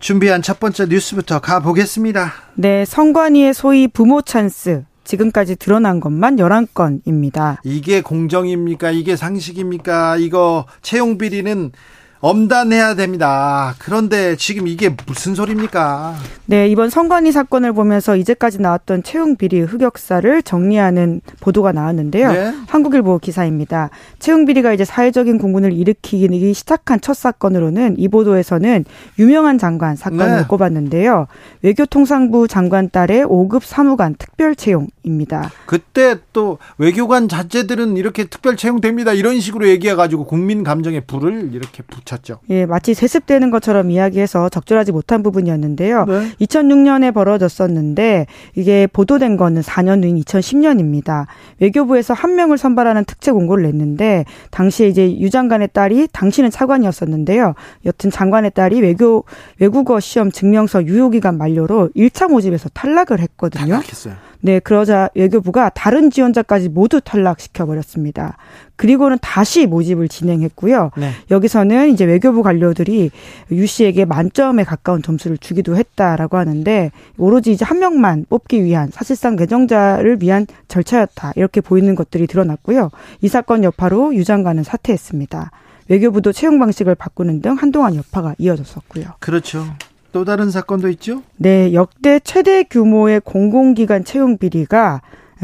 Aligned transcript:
준비한 0.00 0.42
첫 0.42 0.60
번째 0.60 0.86
뉴스부터 0.86 1.40
가보겠습니다. 1.40 2.32
네, 2.54 2.84
성관위의 2.84 3.52
소위 3.54 3.88
부모 3.88 4.22
찬스. 4.22 4.84
지금까지 5.04 5.56
드러난 5.56 6.00
것만 6.00 6.36
11건입니다. 6.36 7.56
이게 7.64 8.02
공정입니까? 8.02 8.90
이게 8.90 9.16
상식입니까? 9.16 10.16
이거 10.18 10.66
채용 10.82 11.16
비리는 11.16 11.72
엄단해야 12.20 12.94
됩니다. 12.94 13.74
그런데 13.78 14.36
지금 14.36 14.66
이게 14.66 14.94
무슨 15.06 15.34
소리입니까? 15.34 16.16
네, 16.46 16.68
이번 16.68 16.90
선관위 16.90 17.30
사건을 17.30 17.72
보면서 17.72 18.16
이제까지 18.16 18.60
나왔던 18.60 19.02
채용 19.02 19.36
비리 19.36 19.60
흑역사를 19.60 20.42
정리하는 20.42 21.20
보도가 21.40 21.72
나왔는데요. 21.72 22.32
네? 22.32 22.54
한국일보 22.66 23.18
기사입니다. 23.18 23.90
채용 24.18 24.46
비리가 24.46 24.72
이제 24.72 24.84
사회적인 24.84 25.38
공분을 25.38 25.72
일으키기 25.72 26.54
시작한 26.54 27.00
첫 27.00 27.14
사건으로는 27.14 27.96
이 27.98 28.08
보도에서는 28.08 28.84
유명한 29.18 29.58
장관 29.58 29.94
사건을 29.94 30.36
네. 30.38 30.44
꼽았는데요. 30.48 31.26
외교통상부 31.62 32.48
장관 32.48 32.90
딸의 32.90 33.26
5급 33.26 33.62
사무관 33.62 34.14
특별 34.18 34.56
채용입니다. 34.56 35.50
그때 35.66 36.16
또 36.32 36.58
외교관 36.78 37.28
자제들은 37.28 37.96
이렇게 37.96 38.24
특별 38.24 38.56
채용됩니다. 38.56 39.12
이런 39.12 39.38
식으로 39.38 39.68
얘기해 39.68 39.94
가지고 39.94 40.24
국민 40.24 40.64
감정에 40.64 41.00
불을 41.00 41.50
이렇게 41.52 41.82
붙 41.82 42.07
쳤죠. 42.08 42.38
예, 42.48 42.64
마치 42.66 42.94
세습되는 42.94 43.50
것처럼 43.50 43.90
이야기해서 43.90 44.48
적절하지 44.48 44.92
못한 44.92 45.22
부분이었는데요. 45.22 46.06
네. 46.06 46.28
2006년에 46.40 47.12
벌어졌었는데 47.12 48.26
이게 48.54 48.86
보도된 48.86 49.36
거는 49.36 49.62
4년 49.62 50.02
후인 50.02 50.16
2010년입니다. 50.20 51.26
외교부에서 51.60 52.14
한 52.14 52.34
명을 52.34 52.56
선발하는 52.56 53.04
특채 53.04 53.30
공고를 53.32 53.64
냈는데 53.64 54.24
당시에 54.50 54.88
이제 54.88 55.18
유 55.18 55.30
장관의 55.30 55.68
딸이 55.72 56.08
당시는 56.12 56.50
차관이었었는데요. 56.50 57.54
여튼 57.84 58.10
장관의 58.10 58.52
딸이 58.52 58.80
외교 58.80 59.24
외국어 59.58 60.00
시험 60.00 60.32
증명서 60.32 60.86
유효 60.86 61.10
기간 61.10 61.36
만료로 61.36 61.90
1차 61.94 62.30
모집에서 62.30 62.70
탈락을 62.70 63.20
했거든요. 63.20 63.66
탈락했어요. 63.66 64.14
네, 64.40 64.60
그러자 64.60 65.10
외교부가 65.14 65.68
다른 65.70 66.10
지원자까지 66.10 66.68
모두 66.68 67.00
탈락시켜 67.00 67.66
버렸습니다. 67.66 68.36
그리고는 68.78 69.18
다시 69.20 69.66
모집을 69.66 70.08
진행했고요. 70.08 70.92
네. 70.96 71.10
여기서는 71.32 71.90
이제 71.90 72.04
외교부 72.04 72.44
관료들이 72.44 73.10
유 73.50 73.66
씨에게 73.66 74.04
만점에 74.04 74.62
가까운 74.62 75.02
점수를 75.02 75.36
주기도 75.36 75.76
했다라고 75.76 76.38
하는데 76.38 76.92
오로지 77.18 77.50
이제 77.50 77.64
한 77.64 77.80
명만 77.80 78.24
뽑기 78.28 78.62
위한 78.62 78.88
사실상 78.92 79.34
개정자를 79.34 80.18
위한 80.22 80.46
절차였다. 80.68 81.32
이렇게 81.34 81.60
보이는 81.60 81.92
것들이 81.96 82.28
드러났고요. 82.28 82.90
이 83.20 83.26
사건 83.26 83.64
여파로 83.64 84.14
유 84.14 84.24
장관은 84.24 84.62
사퇴했습니다. 84.62 85.50
외교부도 85.88 86.30
채용 86.32 86.60
방식을 86.60 86.94
바꾸는 86.94 87.42
등 87.42 87.54
한동안 87.54 87.96
여파가 87.96 88.36
이어졌었고요. 88.38 89.06
그렇죠. 89.18 89.66
또 90.12 90.24
다른 90.24 90.52
사건도 90.52 90.88
있죠? 90.90 91.24
네, 91.36 91.74
역대 91.74 92.20
최대 92.20 92.62
규모의 92.62 93.20
공공기관 93.24 94.04
채용 94.04 94.38
비리가 94.38 95.02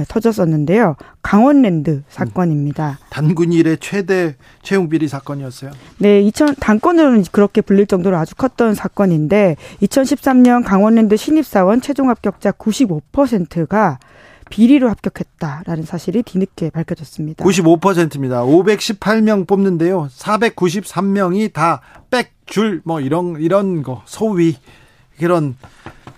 터졌었는데요. 0.09 0.97
강원랜드 1.23 2.03
사건입니다. 2.09 2.99
음, 3.01 3.07
단군 3.11 3.53
일의 3.53 3.79
최대 3.81 4.37
채용 4.63 4.89
비리 4.89 5.09
사건이었어요. 5.09 5.71
네, 5.99 6.21
2000 6.23 6.57
단건으로는 6.57 7.25
그렇게 7.31 7.61
불릴 7.61 7.87
정도로 7.87 8.17
아주 8.17 8.35
컸던 8.35 8.75
사건인데 8.75 9.57
2013년 9.83 10.65
강원랜드 10.65 11.17
신입 11.17 11.47
사원 11.47 11.81
최종 11.81 12.09
합격자 12.11 12.53
95%가 12.53 13.99
비리로 14.51 14.89
합격했다라는 14.91 15.85
사실이 15.85 16.23
뒤늦게 16.23 16.71
밝혀졌습니다. 16.71 17.45
95%입니다. 17.45 18.45
518명 18.45 19.47
뽑는데요. 19.47 20.09
493명이 20.09 21.53
다 21.53 21.81
빽줄 22.11 22.83
뭐 22.85 23.01
이런 23.01 23.41
이런 23.41 23.83
거 23.83 24.03
소위 24.05 24.57
그런 25.19 25.57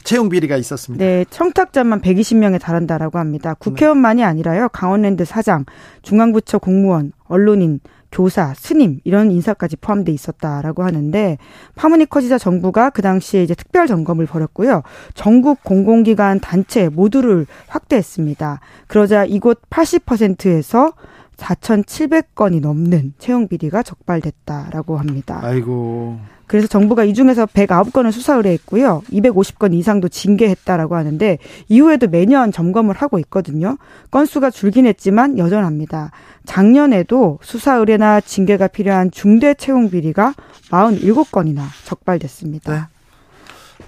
채용 0.06 0.28
비리가 0.28 0.56
있었습니다. 0.56 1.04
네, 1.04 1.24
청탁자만 1.28 2.00
120명에 2.00 2.60
달한다라고 2.60 3.18
합니다. 3.18 3.54
국회의원만이 3.58 4.22
아니라요. 4.22 4.68
강원랜드 4.68 5.24
사장, 5.24 5.64
중앙부처 6.02 6.58
공무원, 6.58 7.12
언론인, 7.24 7.80
교사, 8.12 8.54
스님 8.54 9.00
이런 9.02 9.32
인사까지 9.32 9.76
포함돼 9.76 10.12
있었다라고 10.12 10.84
하는데 10.84 11.38
파문이 11.74 12.06
커지자 12.06 12.38
정부가 12.38 12.90
그 12.90 13.02
당시에 13.02 13.42
이제 13.42 13.56
특별 13.56 13.88
점검을 13.88 14.26
벌였고요. 14.26 14.82
전국 15.14 15.64
공공기관 15.64 16.38
단체 16.38 16.88
모두를 16.88 17.46
확대했습니다. 17.66 18.60
그러자 18.86 19.24
이곳 19.24 19.60
80%에서 19.70 20.92
4,700건이 21.36 22.60
넘는 22.60 23.14
채용 23.18 23.48
비리가 23.48 23.82
적발됐다라고 23.82 24.96
합니다. 24.96 25.40
아이고. 25.42 26.18
그래서 26.46 26.68
정부가 26.68 27.04
이 27.04 27.12
중에서 27.12 27.46
109건을 27.46 28.12
수사 28.12 28.36
의뢰했고요. 28.36 29.02
250건 29.10 29.74
이상도 29.74 30.08
징계했다라고 30.08 30.94
하는데 30.94 31.38
이후에도 31.68 32.06
매년 32.06 32.52
점검을 32.52 32.94
하고 32.94 33.18
있거든요. 33.18 33.76
건수가 34.10 34.50
줄긴 34.50 34.86
했지만 34.86 35.38
여전합니다. 35.38 36.12
작년에도 36.44 37.40
수사 37.42 37.74
의뢰나 37.74 38.20
징계가 38.20 38.68
필요한 38.68 39.10
중대 39.10 39.54
채용 39.54 39.90
비리가 39.90 40.34
47건이나 40.70 41.62
적발됐습니다. 41.84 42.72
네. 42.72 42.95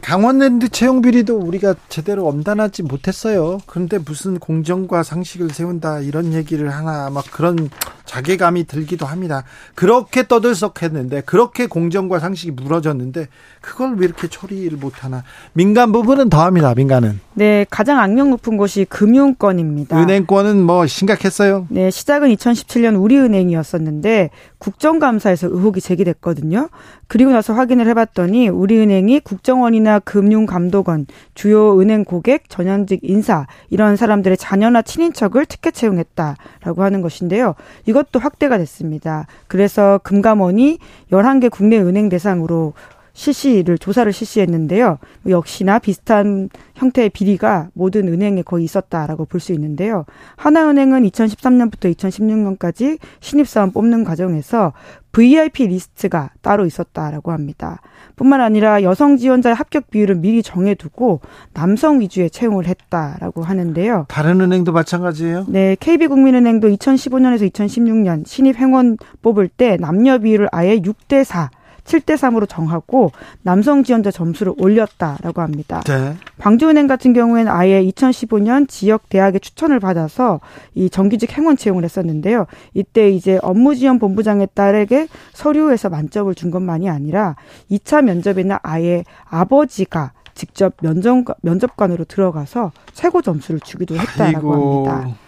강원랜드 0.00 0.68
채용 0.68 1.02
비리도 1.02 1.38
우리가 1.38 1.74
제대로 1.88 2.26
엄단하지 2.28 2.82
못했어요. 2.82 3.58
그런데 3.66 3.98
무슨 3.98 4.38
공정과 4.38 5.02
상식을 5.02 5.50
세운다 5.50 6.00
이런 6.00 6.32
얘기를 6.32 6.70
하나 6.70 7.10
막 7.10 7.24
그런 7.30 7.68
자괴감이 8.08 8.64
들기도 8.64 9.06
합니다. 9.06 9.44
그렇게 9.74 10.26
떠들썩했는데 10.26 11.20
그렇게 11.20 11.66
공정과 11.66 12.18
상식이 12.18 12.52
무너졌는데 12.52 13.28
그걸 13.60 13.96
왜 13.96 14.06
이렇게 14.06 14.28
처리를 14.28 14.78
못하나? 14.78 15.22
민간 15.52 15.92
부분은 15.92 16.30
더합니다. 16.30 16.74
민간은. 16.74 17.20
네, 17.34 17.66
가장 17.70 18.00
악명 18.00 18.30
높은 18.30 18.56
곳이 18.56 18.86
금융권입니다. 18.88 20.00
은행권은 20.00 20.62
뭐 20.62 20.86
심각했어요. 20.86 21.66
네, 21.68 21.90
시작은 21.90 22.34
2017년 22.34 23.00
우리은행이었었는데 23.00 24.30
국정감사에서 24.58 25.46
의혹이 25.48 25.80
제기됐거든요. 25.80 26.68
그리고 27.06 27.30
나서 27.30 27.52
확인을 27.54 27.86
해봤더니 27.88 28.48
우리은행이 28.48 29.20
국정원이나 29.20 29.98
금융감독원, 30.00 31.06
주요 31.34 31.80
은행 31.80 32.04
고객, 32.04 32.48
전현직 32.48 33.00
인사 33.02 33.46
이런 33.70 33.96
사람들의 33.96 34.36
자녀나 34.36 34.82
친인척을 34.82 35.46
특혜 35.46 35.70
채용했다라고 35.70 36.82
하는 36.82 37.02
것인데요. 37.02 37.54
이 37.86 37.92
것도 37.98 38.20
확대가 38.20 38.58
됐습니다. 38.58 39.26
그래서 39.48 39.98
금감원이 40.02 40.78
11개 41.10 41.50
국내 41.50 41.78
은행 41.78 42.08
대상으로 42.08 42.74
실시를 43.18 43.78
조사를 43.78 44.12
실시했는데요. 44.12 44.98
역시나 45.28 45.80
비슷한 45.80 46.48
형태의 46.76 47.10
비리가 47.10 47.68
모든 47.74 48.06
은행에 48.06 48.42
거의 48.42 48.64
있었다라고 48.64 49.24
볼 49.24 49.38
수 49.40 49.52
있는데요. 49.52 50.04
하나은행은 50.36 51.02
2013년부터 51.02 51.94
2016년까지 51.94 52.98
신입사원 53.20 53.70
뽑는 53.72 54.02
과정에서 54.04 54.72
VIP 55.12 55.68
리스트가 55.68 56.30
따로 56.42 56.66
있었다라고 56.66 57.32
합니다. 57.32 57.80
뿐만 58.16 58.40
아니라 58.40 58.82
여성 58.82 59.16
지원자의 59.16 59.54
합격 59.54 59.90
비율을 59.90 60.16
미리 60.16 60.42
정해두고 60.42 61.20
남성 61.54 62.00
위주의 62.00 62.28
채용을 62.30 62.66
했다라고 62.66 63.42
하는데요. 63.42 64.06
다른 64.08 64.40
은행도 64.40 64.72
마찬가지예요? 64.72 65.46
네, 65.48 65.76
KB국민은행도 65.80 66.68
2015년에서 66.68 67.50
2016년 67.50 68.26
신입 68.26 68.56
행원 68.56 68.96
뽑을 69.22 69.48
때 69.48 69.76
남녀 69.76 70.18
비율을 70.18 70.48
아예 70.52 70.78
6대 70.78 71.24
4 71.24 71.50
7대 71.88 72.14
3으로 72.14 72.46
정하고 72.48 73.12
남성 73.42 73.82
지원자 73.82 74.10
점수를 74.10 74.52
올렸다라고 74.58 75.40
합니다. 75.40 75.80
네. 75.86 76.14
광주은행 76.38 76.86
같은 76.86 77.14
경우에는 77.14 77.50
아예 77.50 77.82
2015년 77.82 78.68
지역 78.68 79.08
대학의 79.08 79.40
추천을 79.40 79.80
받아서 79.80 80.40
이 80.74 80.90
정규직 80.90 81.36
행원 81.36 81.56
채용을 81.56 81.84
했었는데요. 81.84 82.46
이때 82.74 83.10
이제 83.10 83.38
업무 83.42 83.74
지원 83.74 83.98
본부장의 83.98 84.48
딸에게 84.54 85.08
서류에서 85.32 85.88
만점을 85.88 86.32
준 86.34 86.50
것만이 86.50 86.90
아니라 86.90 87.36
2차 87.70 88.02
면접에는 88.04 88.56
아예 88.62 89.04
아버지가 89.24 90.12
직접 90.34 90.74
면접, 90.82 91.24
면접관으로 91.42 92.04
들어가서 92.04 92.72
최고 92.92 93.22
점수를 93.22 93.60
주기도 93.60 93.96
했다라고 93.96 94.52
아이고. 94.52 94.88
합니다. 94.88 95.18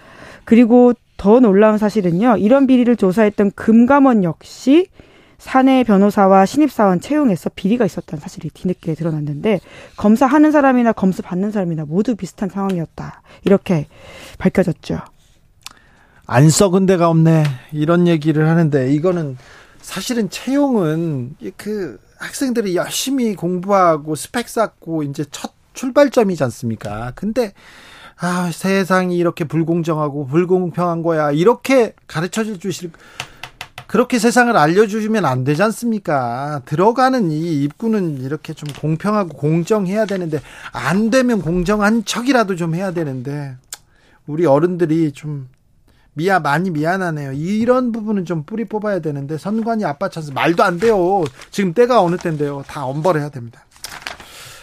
그리고 0.44 0.92
더 1.16 1.40
놀라운 1.40 1.78
사실은요. 1.78 2.36
이런 2.38 2.66
비리를 2.66 2.94
조사했던 2.96 3.52
금감원 3.54 4.24
역시 4.24 4.88
사내 5.40 5.84
변호사와 5.84 6.44
신입사원 6.44 7.00
채용에서 7.00 7.50
비리가 7.54 7.86
있었다는 7.86 8.20
사실이 8.20 8.50
뒤늦게 8.50 8.94
드러났는데 8.94 9.60
검사하는 9.96 10.52
사람이나 10.52 10.92
검수 10.92 11.22
받는 11.22 11.50
사람이나 11.50 11.86
모두 11.86 12.14
비슷한 12.14 12.50
상황이었다. 12.50 13.22
이렇게 13.46 13.86
밝혀졌죠. 14.38 15.00
안 16.26 16.50
썩은 16.50 16.84
데가 16.84 17.08
없네. 17.08 17.44
이런 17.72 18.06
얘기를 18.06 18.48
하는데 18.48 18.92
이거는 18.92 19.38
사실은 19.80 20.28
채용은 20.28 21.36
그 21.56 21.98
학생들이 22.18 22.76
열심히 22.76 23.34
공부하고 23.34 24.14
스펙 24.14 24.46
쌓고 24.46 25.04
이제 25.04 25.24
첫 25.30 25.54
출발점이지 25.72 26.44
않습니까? 26.44 27.12
근데 27.14 27.54
아, 28.18 28.50
세상이 28.52 29.16
이렇게 29.16 29.44
불공정하고 29.44 30.26
불공평한 30.26 31.02
거야. 31.02 31.32
이렇게 31.32 31.94
가르쳐 32.06 32.44
주실 32.44 32.90
그렇게 33.90 34.20
세상을 34.20 34.56
알려주시면 34.56 35.24
안 35.24 35.42
되지 35.42 35.64
않습니까? 35.64 36.62
들어가는 36.64 37.32
이 37.32 37.64
입구는 37.64 38.20
이렇게 38.22 38.54
좀 38.54 38.68
공평하고 38.80 39.30
공정해야 39.36 40.04
되는데, 40.06 40.40
안 40.70 41.10
되면 41.10 41.42
공정한 41.42 42.04
척이라도 42.04 42.54
좀 42.54 42.76
해야 42.76 42.92
되는데, 42.92 43.56
우리 44.28 44.46
어른들이 44.46 45.10
좀 45.10 45.48
미안 46.12 46.44
많이 46.44 46.70
미안하네요. 46.70 47.32
이런 47.32 47.90
부분은 47.90 48.26
좀 48.26 48.44
뿌리 48.44 48.64
뽑아야 48.64 49.00
되는데 49.00 49.38
선관위 49.38 49.84
아빠 49.84 50.08
찬스 50.08 50.30
말도 50.30 50.62
안 50.62 50.78
돼요. 50.78 51.24
지금 51.50 51.74
때가 51.74 52.00
어느 52.00 52.16
때인데요. 52.16 52.62
다 52.68 52.84
엄벌해야 52.84 53.30
됩니다. 53.30 53.64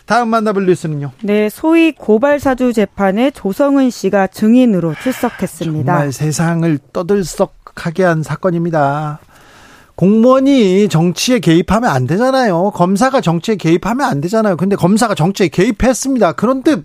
다음 0.07 0.29
만나볼 0.29 0.65
뉴스는요. 0.65 1.11
네, 1.21 1.49
소위 1.49 1.91
고발 1.91 2.39
사주 2.39 2.71
재판에 2.71 3.29
조성은 3.29 3.89
씨가 3.89 4.27
증인으로 4.27 4.95
출석했습니다. 5.03 5.91
정말 5.91 6.11
세상을 6.13 6.79
떠들썩하게 6.93 8.03
한 8.03 8.23
사건입니다. 8.23 9.19
공무원이 9.95 10.87
정치에 10.87 11.39
개입하면 11.39 11.89
안 11.89 12.07
되잖아요. 12.07 12.71
검사가 12.71 13.19
정치에 13.19 13.55
개입하면 13.55 14.07
안 14.07 14.21
되잖아요. 14.21 14.55
근데 14.55 14.77
검사가 14.77 15.13
정치에 15.13 15.49
개입했습니다. 15.49 16.33
그런데 16.33 16.77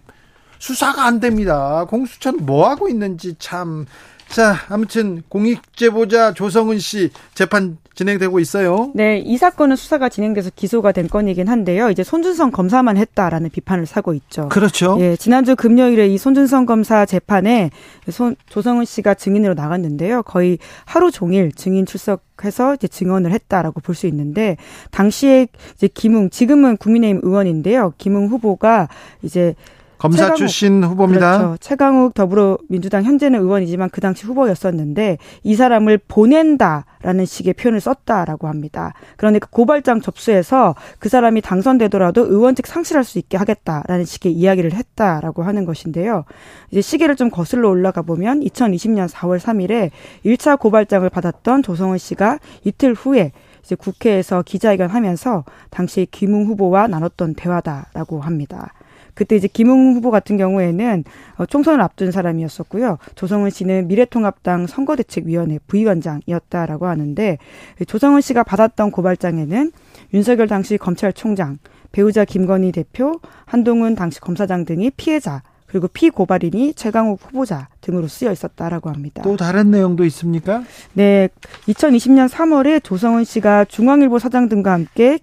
수사가 0.58 1.04
안 1.04 1.20
됩니다. 1.20 1.84
공수처는 1.88 2.44
뭐 2.44 2.68
하고 2.68 2.88
있는지 2.88 3.36
참 3.38 3.86
자, 4.32 4.56
아무튼 4.70 5.22
공익제보자 5.28 6.32
조성은 6.32 6.78
씨 6.78 7.10
재판 7.34 7.76
진행되고 7.94 8.40
있어요. 8.40 8.90
네, 8.94 9.18
이 9.18 9.36
사건은 9.36 9.76
수사가 9.76 10.08
진행돼서 10.08 10.50
기소가 10.56 10.92
된 10.92 11.06
건이긴 11.06 11.48
한데요. 11.48 11.90
이제 11.90 12.02
손준성 12.02 12.50
검사만 12.50 12.96
했다라는 12.96 13.50
비판을 13.50 13.84
사고 13.84 14.14
있죠. 14.14 14.48
그렇죠. 14.48 14.96
예, 15.00 15.16
지난주 15.16 15.54
금요일에 15.54 16.08
이 16.08 16.16
손준성 16.16 16.64
검사 16.64 17.04
재판에 17.04 17.70
손, 18.10 18.34
조성은 18.48 18.86
씨가 18.86 19.12
증인으로 19.14 19.52
나갔는데요. 19.52 20.22
거의 20.22 20.56
하루 20.86 21.10
종일 21.10 21.52
증인 21.52 21.84
출석해서 21.84 22.76
이제 22.76 22.88
증언을 22.88 23.32
했다라고 23.32 23.80
볼 23.80 23.92
수 23.94 24.06
있는데 24.06 24.56
당시에 24.90 25.46
이제 25.76 25.86
김웅 25.92 26.30
지금은 26.30 26.78
국민의힘 26.78 27.20
의원인데요. 27.22 27.92
김웅 27.98 28.28
후보가 28.28 28.88
이제 29.22 29.54
검사 30.02 30.24
최강욱, 30.24 30.36
출신 30.36 30.82
후보입니다. 30.82 31.38
그렇죠. 31.38 31.56
최강욱 31.60 32.14
더불어민주당 32.14 33.04
현재는 33.04 33.38
의원이지만 33.38 33.88
그 33.90 34.00
당시 34.00 34.26
후보였었는데 34.26 35.18
이 35.44 35.54
사람을 35.54 35.98
보낸다라는 36.08 37.24
식의 37.24 37.54
표현을 37.54 37.80
썼다라고 37.80 38.48
합니다. 38.48 38.94
그러니까 39.16 39.46
고발장 39.48 40.00
접수해서 40.00 40.74
그 40.98 41.08
사람이 41.08 41.40
당선되더라도 41.40 42.26
의원직 42.26 42.66
상실할 42.66 43.04
수 43.04 43.20
있게 43.20 43.36
하겠다라는 43.36 44.04
식의 44.04 44.32
이야기를 44.32 44.72
했다라고 44.72 45.44
하는 45.44 45.64
것인데요. 45.64 46.24
이제 46.72 46.80
시계를 46.80 47.14
좀 47.14 47.30
거슬러 47.30 47.68
올라가 47.68 48.02
보면 48.02 48.40
2020년 48.40 49.08
4월 49.08 49.38
3일에 49.38 49.90
1차 50.26 50.58
고발장을 50.58 51.08
받았던 51.10 51.62
조성은 51.62 51.98
씨가 51.98 52.40
이틀 52.64 52.94
후에 52.94 53.30
이제 53.62 53.76
국회에서 53.76 54.42
기자회견하면서 54.42 55.44
당시 55.70 56.08
김웅 56.10 56.46
후보와 56.46 56.88
나눴던 56.88 57.34
대화다라고 57.36 58.20
합니다. 58.20 58.72
그때 59.14 59.36
이제 59.36 59.48
김웅 59.48 59.94
후보 59.94 60.10
같은 60.10 60.36
경우에는 60.36 61.04
어, 61.36 61.46
총선을 61.46 61.80
앞둔 61.80 62.10
사람이었었고요. 62.10 62.98
조성은 63.14 63.50
씨는 63.50 63.88
미래통합당 63.88 64.66
선거대책위원회 64.66 65.58
부위원장이었다라고 65.66 66.86
하는데 66.86 67.38
조성은 67.86 68.20
씨가 68.20 68.42
받았던 68.42 68.90
고발장에는 68.90 69.72
윤석열 70.14 70.48
당시 70.48 70.78
검찰총장, 70.78 71.58
배우자 71.92 72.24
김건희 72.24 72.72
대표, 72.72 73.20
한동훈 73.44 73.94
당시 73.94 74.20
검사장 74.20 74.64
등이 74.64 74.90
피해자 74.96 75.42
그리고 75.72 75.88
피고발인이 75.88 76.74
최강욱 76.74 77.18
후보자 77.22 77.68
등으로 77.80 78.06
쓰여 78.06 78.30
있었다라고 78.30 78.90
합니다. 78.90 79.22
또 79.22 79.38
다른 79.38 79.70
내용도 79.70 80.04
있습니까? 80.04 80.62
네. 80.92 81.30
2020년 81.66 82.28
3월에 82.28 82.84
조성은 82.84 83.24
씨가 83.24 83.64
중앙일보 83.64 84.18
사장 84.18 84.50
등과 84.50 84.70
함께 84.70 85.18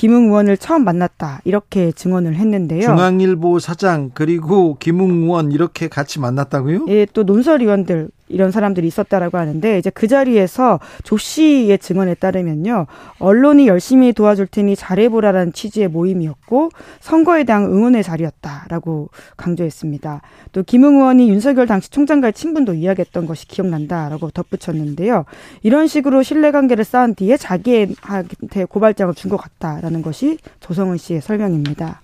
김웅 0.00 0.28
의원을 0.28 0.56
처음 0.56 0.84
만났다 0.84 1.42
이렇게 1.44 1.92
증언을 1.92 2.34
했는데요. 2.34 2.80
중앙일보 2.80 3.58
사장 3.58 4.10
그리고 4.14 4.78
김웅 4.78 5.24
의원 5.24 5.52
이렇게 5.52 5.88
같이 5.88 6.18
만났다고요? 6.18 6.86
예, 6.88 7.06
또 7.12 7.22
논설위원들 7.22 8.08
이런 8.30 8.50
사람들이 8.50 8.86
있었다라고 8.86 9.38
하는데 9.38 9.78
이제 9.78 9.90
그 9.90 10.06
자리에서 10.06 10.78
조 11.02 11.16
씨의 11.16 11.78
증언에 11.78 12.14
따르면요 12.14 12.86
언론이 13.18 13.66
열심히 13.66 14.12
도와줄 14.12 14.46
테니 14.48 14.76
잘해보라라는 14.76 15.52
취지의 15.52 15.88
모임이었고 15.88 16.70
선거에 17.00 17.44
대한 17.44 17.64
응원의 17.64 18.02
자리였다라고 18.02 19.08
강조했습니다. 19.36 20.20
또 20.52 20.62
김웅 20.62 20.96
의원이 20.96 21.30
윤석열 21.30 21.66
당시 21.66 21.90
총장과의 21.90 22.34
친분도 22.34 22.74
이야기했던 22.74 23.26
것이 23.26 23.48
기억난다라고 23.48 24.30
덧붙였는데요. 24.30 25.24
이런 25.62 25.86
식으로 25.86 26.22
신뢰관계를 26.22 26.84
쌓은 26.84 27.14
뒤에 27.14 27.36
자기한테 27.36 28.64
고발장을 28.68 29.14
준 29.14 29.30
것 29.30 29.36
같다라는 29.36 30.02
것이 30.02 30.38
조성은 30.58 30.96
씨의 30.96 31.20
설명입니다. 31.20 32.00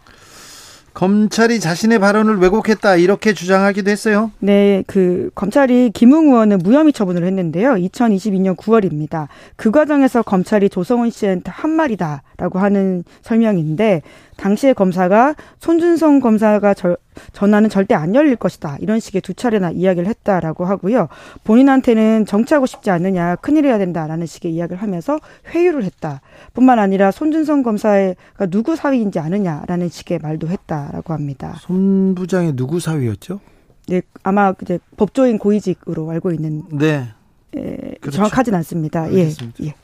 검찰이 0.97 1.61
자신의 1.61 1.99
발언을 1.99 2.39
왜곡했다 2.39 2.97
이렇게 2.97 3.35
주장하기도 3.35 3.91
했어요. 3.91 4.31
네, 4.39 4.83
그 4.87 5.31
검찰이 5.35 5.91
김웅 5.91 6.29
의원은 6.29 6.61
무혐의 6.65 6.95
처분을 6.95 7.23
했는데요. 7.23 7.75
2022년 7.75 8.57
9월입니다. 8.57 9.29
그 9.57 9.71
과정에서 9.71 10.23
검찰이 10.23 10.71
조성은 10.71 11.11
씨한테 11.11 11.51
한 11.51 11.71
말이다라고 11.71 12.59
하는 12.59 13.05
설명인데 13.21 14.01
당시에 14.39 14.73
검사가 14.73 15.35
손준성 15.61 16.21
검사가 16.21 16.73
저, 16.73 16.97
전화는 17.33 17.71
절대 17.71 17.95
안 17.95 18.15
열릴 18.15 18.37
것이다. 18.37 18.77
이런 18.81 19.01
식의 19.01 19.21
두 19.21 19.35
차례나 19.35 19.71
이야기를 19.71 20.09
했다라고 20.09 20.65
하고요. 20.65 21.09
본인한테는 21.45 22.27
정치하고 22.27 22.67
싶지 22.67 22.91
않느냐, 22.91 23.37
큰일이야 23.37 23.79
된다라는 23.79 24.27
식의 24.27 24.53
이야기를 24.53 24.83
하면서 24.83 25.19
회유를 25.49 25.85
했다. 25.85 26.21
뿐만 26.55 26.79
아니라 26.79 27.11
손준성 27.11 27.63
검사가 27.63 28.47
누구 28.51 28.77
사위인지 28.77 29.19
아느냐라는 29.19 29.89
식의 29.89 30.21
말도 30.23 30.49
했다라고 30.49 31.13
합니다. 31.13 31.57
손 31.61 32.15
부장이 32.15 32.55
누구 32.55 32.81
사위였죠? 32.81 33.41
네, 33.89 34.03
아마 34.23 34.53
이제 34.63 34.79
법조인 34.97 35.39
고위직으로 35.39 36.11
알고 36.11 36.33
있는. 36.33 36.63
네. 36.73 37.09
예, 37.57 37.95
그렇죠. 38.01 38.17
정확하진 38.17 38.55
않습니다. 38.57 39.03
알겠습니다. 39.05 39.65
예. 39.65 39.69
예. 39.69 39.75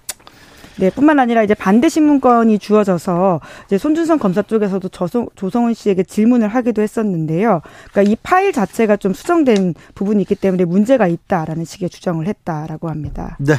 네, 0.76 0.90
뿐만 0.90 1.18
아니라 1.18 1.42
이제 1.42 1.54
반대 1.54 1.88
신문권이 1.88 2.58
주어져서 2.58 3.40
이제 3.66 3.78
손준성 3.78 4.18
검사 4.18 4.42
쪽에서도 4.42 4.88
저성, 4.88 5.28
조성은 5.34 5.74
씨에게 5.74 6.02
질문을 6.02 6.48
하기도 6.48 6.82
했었는데요. 6.82 7.60
그러니까 7.90 8.10
이 8.10 8.16
파일 8.22 8.52
자체가 8.52 8.96
좀 8.96 9.12
수정된 9.12 9.74
부분이 9.94 10.22
있기 10.22 10.34
때문에 10.34 10.64
문제가 10.64 11.06
있다라는 11.06 11.64
식의 11.64 11.90
주장을 11.90 12.26
했다라고 12.26 12.88
합니다. 12.88 13.36
네. 13.38 13.54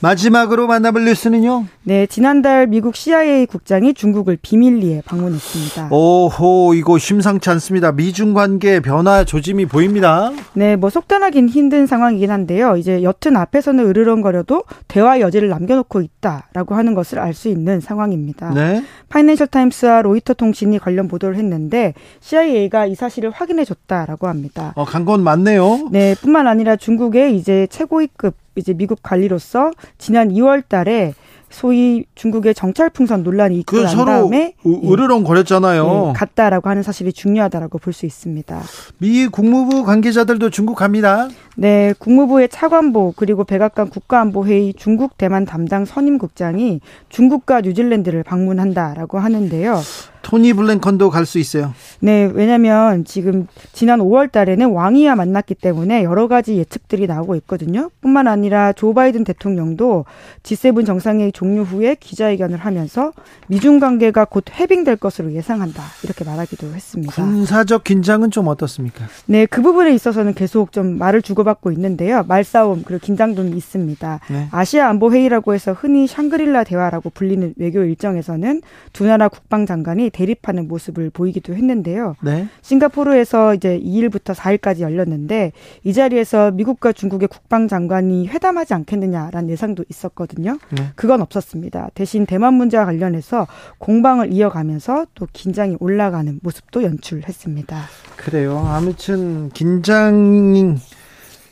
마지막으로 0.00 0.66
만나볼 0.66 1.04
뉴스는요? 1.04 1.66
네, 1.82 2.06
지난달 2.06 2.66
미국 2.66 2.96
CIA 2.96 3.46
국장이 3.46 3.92
중국을 3.94 4.38
비밀리에 4.40 5.02
방문했습니다. 5.04 5.88
오호, 5.90 6.74
이거 6.74 6.98
심상치 6.98 7.50
않습니다. 7.50 7.92
미중 7.92 8.32
관계 8.34 8.80
변화 8.80 9.24
조짐이 9.24 9.66
보입니다. 9.66 10.30
네, 10.54 10.76
뭐 10.76 10.90
속단하긴 10.90 11.48
힘든 11.48 11.86
상황이긴 11.86 12.30
한데요. 12.30 12.76
이제 12.76 13.02
여튼 13.02 13.36
앞에서는 13.36 13.84
으르렁거려도 13.86 14.64
대화 14.88 15.20
여지를 15.20 15.48
남겨놓고 15.48 16.00
있다라고 16.00 16.74
하는 16.74 16.94
것을 16.94 17.18
알 17.18 17.30
수 17.34 17.48
있는 17.48 17.80
상황입니다. 17.80 18.50
네. 18.52 18.82
파이낸셜 19.08 19.46
타임스와 19.46 20.02
로이터 20.02 20.34
통신이 20.34 20.78
관련 20.78 21.08
보도를 21.08 21.36
했는데 21.36 21.94
CIA가 22.20 22.86
이 22.86 22.94
사실을 22.94 23.30
확인해 23.30 23.64
줬다라고 23.64 24.26
합니다. 24.28 24.72
어, 24.76 24.84
간 24.84 25.04
건 25.04 25.22
맞네요. 25.22 25.88
네, 25.90 26.14
뿐만 26.20 26.46
아니라 26.46 26.76
중국의 26.76 27.36
이제 27.36 27.66
최고위급 27.70 28.34
이제 28.56 28.72
미국 28.72 29.00
관리로서 29.02 29.70
지난 29.98 30.30
2월 30.30 30.62
달에 30.68 31.14
소위 31.50 32.04
중국의 32.14 32.54
정찰풍선 32.54 33.24
논란이 33.24 33.58
있고 33.60 33.76
그난 33.78 33.88
서로 33.92 34.04
다음에 34.06 34.54
으르렁 34.64 35.24
거렸잖아요. 35.24 36.10
예, 36.10 36.12
갔다라고 36.16 36.68
하는 36.68 36.82
사실이 36.84 37.12
중요하다라고 37.12 37.78
볼 37.78 37.92
수 37.92 38.06
있습니다. 38.06 38.60
미 38.98 39.26
국무부 39.26 39.82
관계자들도 39.84 40.50
중국 40.50 40.76
갑니다. 40.76 41.28
네, 41.56 41.92
국무부의 41.98 42.48
차관보 42.48 43.14
그리고 43.16 43.42
백악관 43.42 43.90
국가안보회의 43.90 44.74
중국 44.74 45.18
대만 45.18 45.44
담당 45.44 45.84
선임국장이 45.84 46.80
중국과 47.08 47.62
뉴질랜드를 47.62 48.22
방문한다라고 48.22 49.18
하는데요. 49.18 49.80
토니 50.22 50.52
블랭컨도 50.52 51.08
갈 51.10 51.30
수 51.30 51.38
있어요. 51.38 51.72
네, 52.00 52.30
왜냐하면 52.32 53.04
지금 53.04 53.46
지난 53.72 54.00
5월 54.00 54.32
달에는 54.32 54.70
왕이와 54.70 55.14
만났기 55.14 55.54
때문에 55.54 56.02
여러 56.02 56.26
가지 56.28 56.56
예측들이 56.56 57.06
나오고 57.06 57.36
있거든요. 57.36 57.90
뿐만 58.00 58.26
아니라 58.26 58.72
조 58.72 58.92
바이든 58.94 59.24
대통령도 59.24 60.06
G7 60.42 60.84
정상회의 60.86 61.30
종료 61.30 61.62
후에 61.62 61.94
기자회견을 61.94 62.58
하면서 62.58 63.12
미중 63.46 63.78
관계가 63.78 64.24
곧 64.24 64.44
회빙될 64.52 64.96
것으로 64.96 65.32
예상한다. 65.32 65.82
이렇게 66.02 66.24
말하기도 66.24 66.74
했습니다. 66.74 67.12
군사적 67.14 67.84
긴장은 67.84 68.30
좀 68.30 68.48
어떻습니까? 68.48 69.04
네, 69.26 69.46
그 69.46 69.62
부분에 69.62 69.94
있어서는 69.94 70.34
계속 70.34 70.72
좀 70.72 70.98
말을 70.98 71.22
주고받고 71.22 71.70
있는데요. 71.72 72.24
말싸움 72.26 72.82
그리고 72.84 73.04
긴장도는 73.04 73.56
있습니다. 73.56 74.20
네. 74.30 74.48
아시아 74.50 74.88
안보 74.88 75.12
회의라고 75.12 75.54
해서 75.54 75.72
흔히 75.72 76.06
샹그릴라 76.06 76.64
대화라고 76.64 77.10
불리는 77.10 77.54
외교 77.56 77.82
일정에서는 77.84 78.62
두 78.92 79.04
나라 79.04 79.28
국방 79.28 79.66
장관이 79.66 80.09
대립하는 80.10 80.68
모습을 80.68 81.10
보이기도 81.10 81.54
했는데요. 81.54 82.16
네. 82.22 82.48
싱가포르에서 82.62 83.54
이제 83.54 83.80
2일부터 83.80 84.34
4일까지 84.34 84.80
열렸는데 84.80 85.52
이 85.84 85.92
자리에서 85.92 86.50
미국과 86.50 86.92
중국의 86.92 87.28
국방 87.28 87.68
장관이 87.68 88.28
회담하지 88.28 88.74
않겠느냐라는 88.74 89.50
예상도 89.50 89.84
있었거든요. 89.88 90.58
네. 90.70 90.88
그건 90.96 91.20
없었습니다. 91.20 91.90
대신 91.94 92.26
대만 92.26 92.54
문제와 92.54 92.84
관련해서 92.84 93.46
공방을 93.78 94.32
이어가면서 94.32 95.06
또 95.14 95.26
긴장이 95.32 95.76
올라가는 95.80 96.38
모습도 96.42 96.82
연출했습니다. 96.82 97.80
그래요. 98.16 98.58
아무튼 98.58 99.48
긴장 99.50 100.76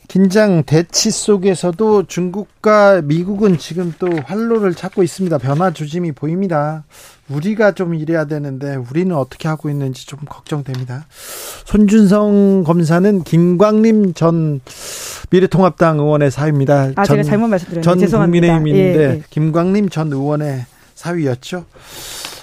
긴장 0.08 0.62
대치 0.64 1.10
속에서도 1.10 2.04
중국과 2.06 3.02
미국은 3.02 3.58
지금 3.58 3.92
또 3.98 4.08
활로를 4.24 4.74
찾고 4.74 5.02
있습니다. 5.02 5.36
변화 5.36 5.70
조짐이 5.70 6.12
보입니다. 6.12 6.84
우리가 7.28 7.72
좀 7.72 7.94
이래야 7.94 8.24
되는데 8.24 8.74
우리는 8.76 9.14
어떻게 9.14 9.48
하고 9.48 9.68
있는지 9.68 10.06
좀 10.06 10.20
걱정됩니다. 10.26 11.06
손준성 11.66 12.64
검사는 12.66 13.22
김광림 13.22 14.14
전 14.14 14.60
미래통합당 15.28 15.98
의원의 15.98 16.30
사위입니다. 16.30 16.92
아, 16.96 17.04
전, 17.04 17.16
제가 17.18 17.22
잘못 17.24 17.48
말씀드렸네요. 17.48 17.82
전 17.82 17.98
죄송합니다. 17.98 18.46
국민의힘인데 18.54 18.98
예, 19.04 19.10
예. 19.16 19.22
김광림 19.28 19.90
전 19.90 20.10
의원의 20.10 20.64
사위였죠. 20.94 21.66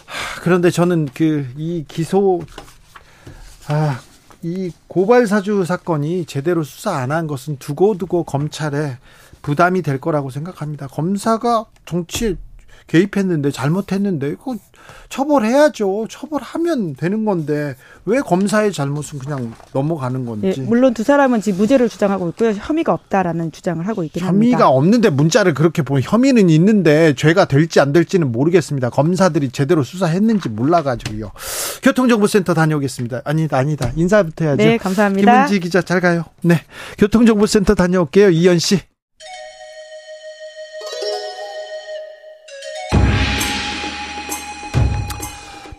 하, 0.05 0.41
그런데 0.41 0.69
저는 0.69 1.09
그 1.15 1.47
이 1.57 1.83
기소 1.87 2.43
아, 3.67 3.99
이 4.45 4.71
고발 4.87 5.25
사주 5.25 5.65
사건이 5.65 6.25
제대로 6.25 6.63
수사 6.63 6.91
안 6.97 7.11
한 7.11 7.25
것은 7.25 7.57
두고두고 7.57 8.25
검찰에 8.25 8.99
부담이 9.41 9.81
될 9.81 9.99
거라고 9.99 10.29
생각합니다. 10.29 10.85
검사가 10.87 11.65
정치에 11.85 12.35
개입했는데 12.85 13.49
잘못했는데 13.49 14.29
이거 14.29 14.55
처벌해야죠. 15.09 16.07
처벌하면 16.09 16.95
되는 16.95 17.25
건데 17.25 17.75
왜 18.05 18.19
검사의 18.19 18.71
잘못은 18.71 19.19
그냥 19.19 19.53
넘어가는 19.73 20.21
예, 20.21 20.25
건지. 20.25 20.61
물론 20.61 20.93
두 20.93 21.03
사람은 21.03 21.41
지금 21.41 21.59
무죄를 21.59 21.89
주장하고 21.89 22.29
있고요. 22.29 22.51
혐의가 22.51 22.93
없다라는 22.93 23.51
주장을 23.51 23.85
하고 23.87 24.03
있긴 24.03 24.23
합니다. 24.23 24.57
혐의가 24.57 24.69
없는데 24.69 25.09
문자를 25.09 25.53
그렇게 25.53 25.81
보면 25.81 26.03
혐의는 26.03 26.49
있는데 26.49 27.13
죄가 27.15 27.45
될지 27.45 27.79
안 27.79 27.93
될지는 27.93 28.31
모르겠습니다. 28.31 28.89
검사들이 28.89 29.49
제대로 29.49 29.83
수사했는지 29.83 30.49
몰라가지고요. 30.49 31.31
교통정보센터 31.83 32.53
다녀오겠습니다. 32.53 33.21
아니다, 33.25 33.57
아니다. 33.57 33.91
인사부터 33.95 34.45
해야죠. 34.45 34.63
네, 34.63 34.77
감사합니다. 34.77 35.31
김은지 35.31 35.59
기자 35.59 35.81
잘 35.81 36.01
가요. 36.01 36.25
네. 36.41 36.61
교통정보센터 36.97 37.75
다녀올게요. 37.75 38.29
이현 38.29 38.59
씨. 38.59 38.79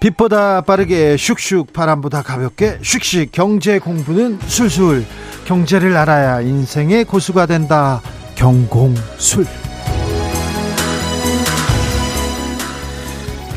빛보다 0.06 0.60
빠르게 0.60 1.16
슉슉 1.16 1.72
바람보다 1.72 2.22
가볍게 2.22 2.78
슉슉 2.78 3.30
경제 3.32 3.78
공부는 3.78 4.38
술술 4.46 5.04
경제를 5.46 5.96
알아야 5.96 6.40
인생의 6.42 7.04
고수가 7.06 7.46
된다 7.46 8.00
경공술 8.36 9.46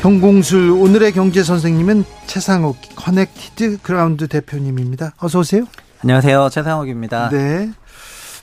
경공술 0.02 0.70
오늘의 0.70 1.12
경제 1.12 1.44
선생님은 1.44 2.04
채상욱 2.26 2.76
커넥티드 2.96 3.78
그라운드 3.82 4.26
대표님입니다. 4.26 5.12
어서 5.18 5.40
오세요. 5.40 5.64
안녕하세요. 6.02 6.48
채상욱입니다. 6.50 7.28
네. 7.28 7.70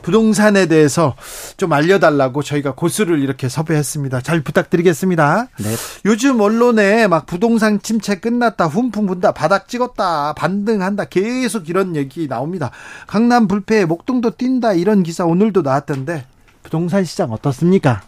부동산에 0.02 0.68
대해서 0.68 1.16
좀 1.58 1.74
알려달라고 1.74 2.44
저희가 2.44 2.74
고수를 2.76 3.20
이렇게 3.20 3.50
섭외했습니다. 3.50 4.22
잘 4.22 4.42
부탁드리겠습니다. 4.42 5.48
네. 5.60 5.76
요즘 6.06 6.40
언론에 6.40 7.08
막 7.08 7.26
부동산 7.26 7.82
침체 7.82 8.16
끝났다, 8.20 8.68
훈풍 8.68 9.06
분다, 9.08 9.32
바닥 9.32 9.68
찍었다, 9.68 10.34
반등한다, 10.34 11.06
계속 11.06 11.70
이런 11.70 11.96
얘기 11.96 12.28
나옵니다. 12.28 12.72
강남 13.08 13.48
불패, 13.48 13.86
목동도 13.86 14.32
뛴다, 14.32 14.74
이런 14.74 15.04
기사 15.04 15.26
오늘도 15.26 15.62
나왔던데, 15.62 16.26
부동산 16.64 17.04
시장 17.06 17.32
어떻습니까? 17.32 18.02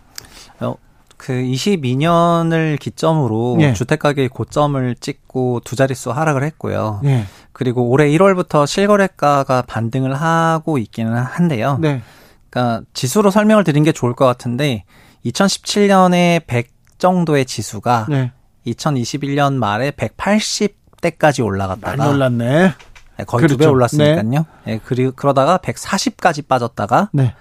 어, 0.60 0.76
그 1.18 1.34
22년을 1.34 2.80
기점으로 2.80 3.58
예. 3.60 3.74
주택 3.74 4.00
가격이 4.00 4.30
고점을 4.30 4.96
찍고 5.00 5.62
두 5.66 5.76
자릿수 5.76 6.12
하락을 6.12 6.44
했고요. 6.44 7.02
네. 7.04 7.26
그리고 7.52 7.90
올해 7.90 8.10
1월부터 8.10 8.66
실거래가가 8.68 9.64
반등을 9.64 10.14
하고 10.16 10.78
있기는 10.78 11.14
한데요. 11.14 11.78
네. 11.82 12.02
그러니까 12.50 12.86
지수로 12.94 13.32
설명을 13.32 13.64
드린 13.64 13.84
게 13.84 13.92
좋을 13.92 14.14
것 14.14 14.26
같은데 14.26 14.84
2017년에 15.26 16.46
100 16.48 16.70
정도의 16.98 17.46
지수가 17.46 18.08
네. 18.10 18.32
2021년 18.68 19.54
말에 19.54 19.92
180대까지 19.92 21.44
올라갔다가 21.44 21.96
많이 21.98 22.12
올랐네. 22.12 22.74
네, 23.18 23.26
거의 23.26 23.48
두배 23.48 23.66
그렇죠. 23.66 23.74
올랐으니까요. 23.74 24.46
네. 24.66 24.80
그리고 24.86 25.12
그러다가 25.16 25.58
140까지 25.58 26.48
빠졌다가 26.48 27.10
네. 27.12 27.36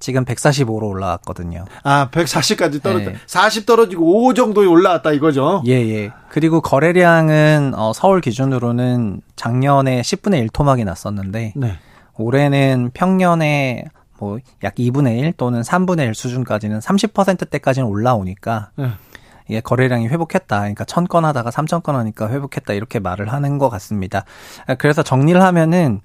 지금 0.00 0.24
145로 0.24 0.84
올라왔거든요. 0.88 1.64
아, 1.82 2.08
140까지 2.10 2.82
떨어졌다. 2.82 3.10
네. 3.12 3.16
40 3.26 3.66
떨어지고 3.66 4.26
5 4.26 4.34
정도에 4.34 4.66
올라왔다 4.66 5.12
이거죠. 5.12 5.62
예, 5.66 5.72
예. 5.72 6.12
그리고 6.30 6.60
거래량은 6.60 7.72
어, 7.76 7.92
서울 7.92 8.20
기준으로는 8.20 9.22
작년에 9.36 10.00
10분의 10.02 10.38
1 10.40 10.48
토막이 10.50 10.84
났었는데 10.84 11.52
네. 11.56 11.78
올해는 12.16 12.90
평년에 12.94 13.84
뭐 14.18 14.38
약 14.64 14.74
2분의 14.74 15.18
1 15.20 15.32
또는 15.36 15.62
3분의 15.62 16.06
1 16.08 16.14
수준까지는 16.14 16.80
30%대까지는 16.80 17.88
올라오니까 17.88 18.70
네. 18.76 18.90
이게 19.48 19.60
거래량이 19.60 20.08
회복했다. 20.08 20.58
그러니까 20.58 20.84
천 20.84 21.06
건 21.06 21.24
하다가 21.24 21.50
삼천 21.50 21.82
건 21.82 21.94
하니까 21.96 22.28
회복했다. 22.28 22.72
이렇게 22.74 22.98
말을 22.98 23.32
하는 23.32 23.58
것 23.58 23.70
같습니다. 23.70 24.24
그래서 24.78 25.02
정리를 25.02 25.40
하면은 25.40 26.00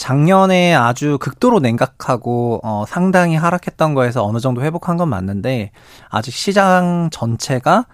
작년에 0.00 0.74
아주 0.74 1.18
극도로 1.18 1.58
냉각하고 1.60 2.60
어, 2.64 2.84
상당히 2.88 3.36
하락했던 3.36 3.92
거에서 3.92 4.24
어느 4.24 4.38
정도 4.40 4.62
회복한 4.62 4.96
건 4.96 5.10
맞는데 5.10 5.72
아직 6.08 6.32
시장 6.32 7.10
전체가 7.12 7.84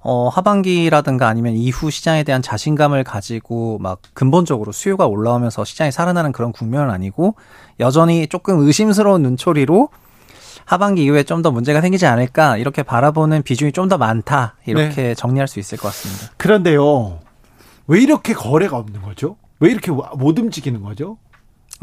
어, 0.00 0.28
하반기라든가 0.28 1.28
아니면 1.28 1.54
이후 1.54 1.92
시장에 1.92 2.24
대한 2.24 2.42
자신감을 2.42 3.04
가지고 3.04 3.78
막 3.78 4.00
근본적으로 4.14 4.72
수요가 4.72 5.06
올라오면서 5.06 5.64
시장이 5.64 5.92
살아나는 5.92 6.32
그런 6.32 6.50
국면은 6.50 6.92
아니고 6.92 7.36
여전히 7.78 8.26
조금 8.26 8.58
의심스러운 8.58 9.22
눈초리로 9.22 9.90
하반기 10.64 11.04
이후에 11.04 11.22
좀 11.22 11.40
더 11.42 11.52
문제가 11.52 11.80
생기지 11.80 12.04
않을까 12.06 12.56
이렇게 12.56 12.82
바라보는 12.82 13.42
비중이 13.44 13.70
좀 13.70 13.88
더 13.88 13.96
많다 13.96 14.56
이렇게 14.66 15.14
정리할 15.14 15.46
수 15.46 15.60
있을 15.60 15.78
것 15.78 15.86
같습니다. 15.88 16.32
그런데요. 16.36 17.20
왜 17.86 18.00
이렇게 18.00 18.34
거래가 18.34 18.76
없는 18.76 19.02
거죠? 19.02 19.36
왜 19.60 19.70
이렇게 19.70 19.92
못 19.92 20.36
움직이는 20.36 20.82
거죠? 20.82 21.16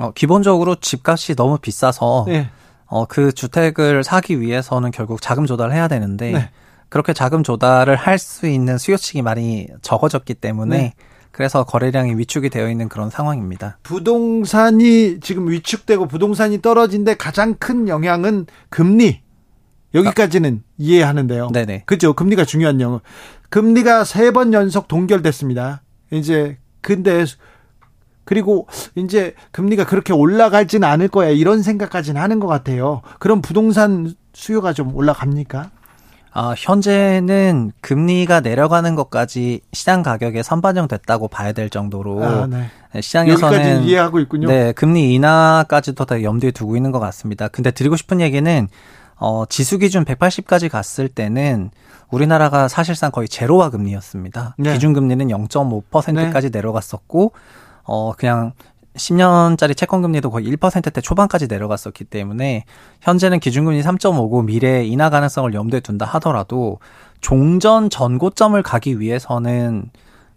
어, 0.01 0.11
기본적으로 0.13 0.75
집값이 0.75 1.35
너무 1.35 1.57
비싸서 1.57 2.25
네. 2.27 2.49
어, 2.85 3.05
그 3.05 3.31
주택을 3.31 4.03
사기 4.03 4.41
위해서는 4.41 4.91
결국 4.91 5.21
자금 5.21 5.45
조달을 5.45 5.73
해야 5.73 5.87
되는데 5.87 6.31
네. 6.31 6.49
그렇게 6.89 7.13
자금 7.13 7.43
조달을 7.43 7.95
할 7.95 8.19
수 8.19 8.47
있는 8.47 8.77
수요층이 8.77 9.21
많이 9.21 9.67
적어졌기 9.81 10.33
때문에 10.35 10.77
네. 10.77 10.93
그래서 11.31 11.63
거래량이 11.63 12.17
위축이 12.17 12.49
되어 12.49 12.69
있는 12.69 12.89
그런 12.89 13.09
상황입니다. 13.09 13.77
부동산이 13.83 15.19
지금 15.21 15.49
위축되고 15.49 16.07
부동산이 16.07 16.61
떨어진데 16.61 17.15
가장 17.15 17.55
큰 17.55 17.87
영향은 17.87 18.47
금리. 18.69 19.21
여기까지는 19.93 20.63
이해하는데요. 20.77 21.49
네네. 21.51 21.83
그죠? 21.85 22.13
금리가 22.13 22.45
중요한 22.45 22.79
영역. 22.81 23.01
금리가 23.49 24.03
세 24.05 24.31
번 24.31 24.53
연속 24.53 24.87
동결됐습니다. 24.87 25.81
이제 26.11 26.57
근데 26.81 27.25
그리고 28.23 28.67
이제 28.95 29.33
금리가 29.51 29.85
그렇게 29.85 30.13
올라갈지는 30.13 30.87
않을 30.87 31.07
거야 31.07 31.29
이런 31.29 31.63
생각까지는 31.63 32.21
하는 32.21 32.39
것 32.39 32.47
같아요. 32.47 33.01
그럼 33.19 33.41
부동산 33.41 34.13
수요가 34.33 34.73
좀 34.73 34.95
올라갑니까? 34.95 35.71
아, 36.33 36.53
현재는 36.57 37.73
금리가 37.81 38.39
내려가는 38.39 38.95
것까지 38.95 39.59
시장 39.73 40.01
가격에 40.01 40.43
선반영됐다고 40.43 41.27
봐야 41.27 41.51
될 41.51 41.69
정도로 41.69 42.23
아, 42.23 42.47
네. 42.47 42.69
시장에서는 43.01 43.83
이해하고 43.83 44.19
있군요. 44.21 44.47
네, 44.47 44.71
금리 44.71 45.13
인하까지도 45.13 46.05
다 46.05 46.23
염두에 46.23 46.51
두고 46.51 46.77
있는 46.77 46.91
것 46.91 46.99
같습니다. 46.99 47.49
근데 47.49 47.71
드리고 47.71 47.97
싶은 47.97 48.21
얘기는 48.21 48.67
어, 49.17 49.45
지수 49.47 49.77
기준 49.77 50.05
180까지 50.05 50.69
갔을 50.69 51.09
때는 51.09 51.69
우리나라가 52.09 52.67
사실상 52.67 53.11
거의 53.11 53.27
제로화 53.27 53.69
금리였습니다. 53.69 54.55
네. 54.57 54.73
기준 54.73 54.93
금리는 54.93 55.27
0.5%까지 55.27 56.49
내려갔었고 56.49 57.33
어 57.83 58.13
그냥 58.13 58.53
10년짜리 58.95 59.75
채권 59.75 60.01
금리도 60.01 60.29
거의 60.31 60.51
1%대 60.51 61.01
초반까지 61.01 61.47
내려갔었기 61.47 62.03
때문에 62.05 62.65
현재는 63.01 63.39
기준금리 63.39 63.81
3.5고 63.81 64.45
미래 64.45 64.83
인하 64.83 65.09
가능성을 65.09 65.53
염두에 65.53 65.79
둔다 65.79 66.05
하더라도 66.05 66.79
종전 67.21 67.89
전고점을 67.89 68.61
가기 68.61 68.99
위해서는 68.99 69.91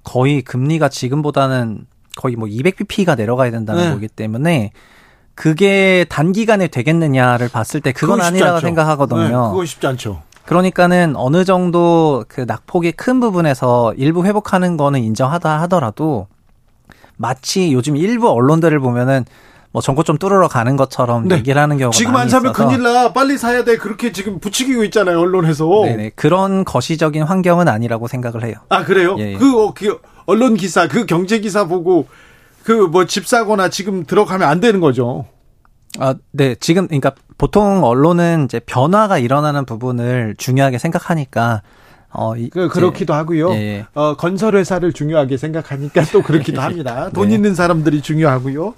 거의 0.05 0.43
금리가 0.43 0.89
지금보다는 0.89 1.87
거의 2.17 2.37
뭐 2.37 2.47
200bp가 2.49 3.17
내려가야 3.17 3.51
된다는 3.51 3.85
네. 3.85 3.91
거기 3.91 4.07
때문에 4.07 4.71
그게 5.35 6.07
단기간에 6.09 6.69
되겠느냐를 6.69 7.49
봤을 7.49 7.81
때 7.81 7.91
그건 7.91 8.19
쉽지 8.19 8.29
아니라고 8.29 8.57
않죠. 8.57 8.67
생각하거든요. 8.67 9.23
네, 9.23 9.51
그거 9.51 9.65
쉽지 9.65 9.87
않죠. 9.87 10.23
그러니까는 10.45 11.15
어느 11.17 11.45
정도 11.45 12.25
그 12.29 12.43
낙폭이 12.43 12.93
큰 12.93 13.19
부분에서 13.19 13.95
일부 13.95 14.25
회복하는 14.27 14.77
거는 14.77 15.03
인정하다 15.03 15.61
하더라도 15.63 16.29
마치 17.16 17.73
요즘 17.73 17.97
일부 17.97 18.28
언론들을 18.30 18.78
보면은 18.80 19.25
뭐 19.73 19.83
전고점 19.83 20.18
뚫으러 20.18 20.47
가는 20.47 20.76
것처럼 20.76 21.26
네. 21.28 21.37
얘기를 21.37 21.61
하는 21.61 21.78
경우가 21.78 21.97
지금 21.97 22.14
안 22.14 22.28
사면 22.28 22.52
있어서 22.52 22.68
큰일 22.68 22.83
나. 22.83 23.12
빨리 23.12 23.37
사야 23.37 23.64
돼. 23.64 23.76
그렇게 23.76 24.12
지금 24.12 24.38
부추기고 24.38 24.85
있잖아요, 24.85 25.18
언론에서. 25.21 25.68
네네 25.85 26.12
그런 26.14 26.64
거시적인 26.64 27.23
환경은 27.25 27.66
아니라고 27.68 28.06
생각을 28.06 28.44
해요. 28.44 28.54
아, 28.68 28.85
그래요? 28.85 29.16
예, 29.18 29.33
예. 29.33 29.37
그, 29.37 29.61
어, 29.64 29.75
그 29.75 29.99
언론 30.26 30.54
기사, 30.56 30.87
그 30.87 31.06
경제 31.06 31.40
기사 31.40 31.64
보고 31.66 32.06
그 32.62 32.88
뭐 32.88 33.06
집 33.06 33.26
사거나 33.26 33.68
지금 33.68 34.04
들어가면 34.06 34.49
안 34.49 34.61
되는 34.61 34.78
거죠. 34.80 35.26
아, 35.99 36.14
네. 36.33 36.54
지금, 36.61 36.87
그러니까 36.87 37.12
보통 37.37 37.83
언론은 37.85 38.44
이제 38.47 38.61
변화가 38.61 39.18
일어나는 39.18 39.64
부분을 39.66 40.35
중요하게 40.38 40.78
생각하니까, 40.78 41.62
어, 42.16 42.37
이- 42.37 42.49
그, 42.49 42.68
그렇기도 42.68 43.12
하고요. 43.12 43.50
예, 43.52 43.56
예. 43.56 43.87
어, 43.94 44.16
건설회사를 44.16 44.92
중요하게 44.92 45.37
생각하니까 45.37 46.04
또 46.12 46.23
그렇기도 46.23 46.61
합니다. 46.62 47.11
돈 47.12 47.28
네. 47.28 47.35
있는 47.35 47.54
사람들이 47.54 48.00
중요하고요. 48.02 48.75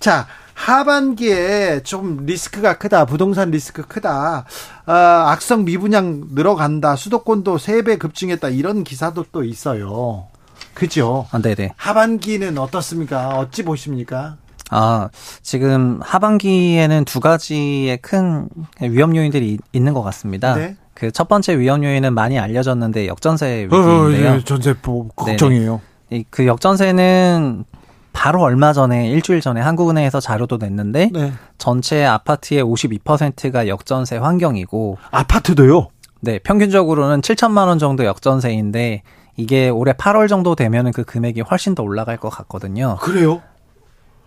자, 0.00 0.26
하반기에 0.54 1.80
좀 1.84 2.24
리스크가 2.24 2.78
크다. 2.78 3.04
부동산 3.04 3.50
리스크 3.50 3.82
크다. 3.82 4.44
아, 4.86 5.24
악성 5.28 5.64
미분양 5.64 6.22
늘어간다. 6.34 6.96
수도권도 6.96 7.56
3배 7.58 7.98
급증했다. 7.98 8.48
이런 8.48 8.84
기사도 8.84 9.26
또 9.32 9.44
있어요. 9.44 10.26
그죠? 10.74 11.26
아, 11.30 11.38
네네. 11.40 11.74
하반기는 11.76 12.56
어떻습니까? 12.58 13.28
어찌 13.38 13.64
보십니까? 13.64 14.36
아, 14.70 15.08
지금 15.42 16.00
하반기에는 16.02 17.04
두 17.04 17.20
가지의 17.20 17.98
큰 17.98 18.48
위험 18.80 19.14
요인들이 19.16 19.52
있- 19.54 19.60
있는 19.72 19.94
것 19.94 20.02
같습니다. 20.02 20.54
네. 20.54 20.76
그 20.98 21.10
첫 21.12 21.28
번째 21.28 21.58
위험 21.58 21.84
요인은 21.84 22.12
많이 22.14 22.38
알려졌는데 22.38 23.06
역전세 23.06 23.68
어, 23.70 23.76
위기인데요. 23.76 24.34
예, 24.36 24.44
전세포 24.44 25.08
걱정이에요. 25.14 25.80
이- 26.10 26.24
그 26.30 26.46
역전세는 26.46 27.64
바로 28.12 28.42
얼마 28.42 28.72
전에 28.72 29.08
일주일 29.10 29.40
전에 29.40 29.60
한국은행에서 29.60 30.18
자료도 30.18 30.56
냈는데 30.56 31.10
네. 31.12 31.32
전체 31.56 32.04
아파트의 32.04 32.64
52%가 32.64 33.68
역전세 33.68 34.16
환경이고 34.16 34.98
아파트도요? 35.12 35.88
네, 36.20 36.40
평균적으로는 36.40 37.20
7천만 37.20 37.68
원 37.68 37.78
정도 37.78 38.04
역전세인데 38.04 39.02
이게 39.36 39.68
올해 39.68 39.92
8월 39.92 40.28
정도 40.28 40.56
되면은 40.56 40.90
그 40.90 41.04
금액이 41.04 41.42
훨씬 41.42 41.76
더 41.76 41.84
올라갈 41.84 42.16
것 42.16 42.28
같거든요. 42.28 42.96
그래요? 43.00 43.40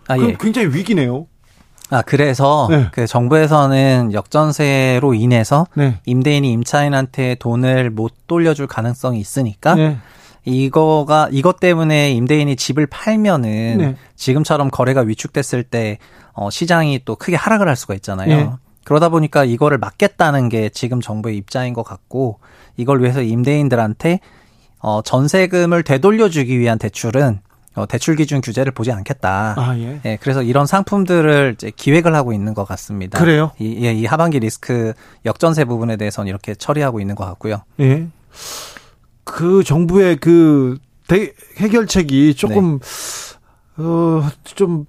아 0.08 0.16
그럼 0.16 0.30
예. 0.30 0.36
굉장히 0.40 0.68
위기네요. 0.68 1.26
아 1.92 2.00
그래서 2.00 2.68
네. 2.70 2.86
그 2.90 3.06
정부에서는 3.06 4.14
역전세로 4.14 5.12
인해서 5.12 5.66
네. 5.74 5.98
임대인이 6.06 6.50
임차인한테 6.50 7.34
돈을 7.34 7.90
못 7.90 8.26
돌려줄 8.26 8.66
가능성이 8.66 9.20
있으니까 9.20 9.74
네. 9.74 9.98
이거가 10.46 11.28
이것 11.30 11.60
때문에 11.60 12.12
임대인이 12.12 12.56
집을 12.56 12.86
팔면은 12.86 13.76
네. 13.76 13.96
지금처럼 14.16 14.70
거래가 14.70 15.02
위축됐을 15.02 15.64
때 15.64 15.98
어, 16.32 16.48
시장이 16.48 17.02
또 17.04 17.14
크게 17.14 17.36
하락을 17.36 17.68
할 17.68 17.76
수가 17.76 17.94
있잖아요. 17.94 18.36
네. 18.36 18.50
그러다 18.84 19.10
보니까 19.10 19.44
이거를 19.44 19.76
막겠다는 19.76 20.48
게 20.48 20.70
지금 20.70 21.02
정부의 21.02 21.36
입장인 21.36 21.74
것 21.74 21.82
같고 21.82 22.40
이걸 22.78 23.02
위해서 23.02 23.20
임대인들한테 23.20 24.20
어, 24.78 25.02
전세금을 25.02 25.82
되돌려주기 25.82 26.58
위한 26.58 26.78
대출은 26.78 27.40
어, 27.74 27.86
대출 27.86 28.16
기준 28.16 28.40
규제를 28.40 28.72
보지 28.72 28.92
않겠다. 28.92 29.54
아, 29.56 29.78
예. 29.78 30.00
예, 30.04 30.18
그래서 30.20 30.42
이런 30.42 30.66
상품들을 30.66 31.52
이제 31.54 31.72
기획을 31.74 32.14
하고 32.14 32.32
있는 32.32 32.52
것 32.54 32.64
같습니다. 32.66 33.18
그래요? 33.18 33.52
이, 33.58 33.84
예, 33.86 33.92
이 33.92 34.04
하반기 34.04 34.38
리스크 34.40 34.92
역전세 35.24 35.64
부분에 35.64 35.96
대해서는 35.96 36.28
이렇게 36.28 36.54
처리하고 36.54 37.00
있는 37.00 37.14
것 37.14 37.24
같고요. 37.24 37.62
예. 37.80 38.06
그 39.24 39.62
정부의 39.64 40.16
그 40.16 40.78
대, 41.08 41.32
해결책이 41.58 42.34
조금 42.34 42.78
네. 43.76 43.82
어좀 43.82 44.86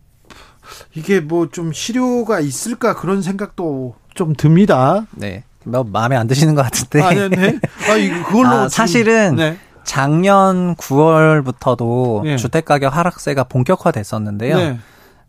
이게 0.95 1.19
뭐 1.19 1.47
좀 1.51 1.71
실효가 1.71 2.39
있을까 2.39 2.95
그런 2.95 3.21
생각도 3.21 3.95
좀 4.13 4.33
듭니다. 4.35 5.05
네. 5.11 5.43
뭐 5.63 5.83
마음에 5.83 6.15
안 6.15 6.27
드시는 6.27 6.55
것 6.55 6.63
같은데. 6.63 7.01
아, 7.01 7.13
네, 7.13 7.29
네. 7.29 7.59
아, 7.89 7.95
이거 7.95 8.25
그걸로 8.27 8.49
아, 8.49 8.69
사실은 8.69 9.35
네. 9.35 9.57
작년 9.83 10.75
9월부터도 10.75 12.23
네. 12.23 12.37
주택 12.37 12.65
가격 12.65 12.95
하락세가 12.95 13.45
본격화됐었는데요. 13.45 14.57
네. 14.57 14.79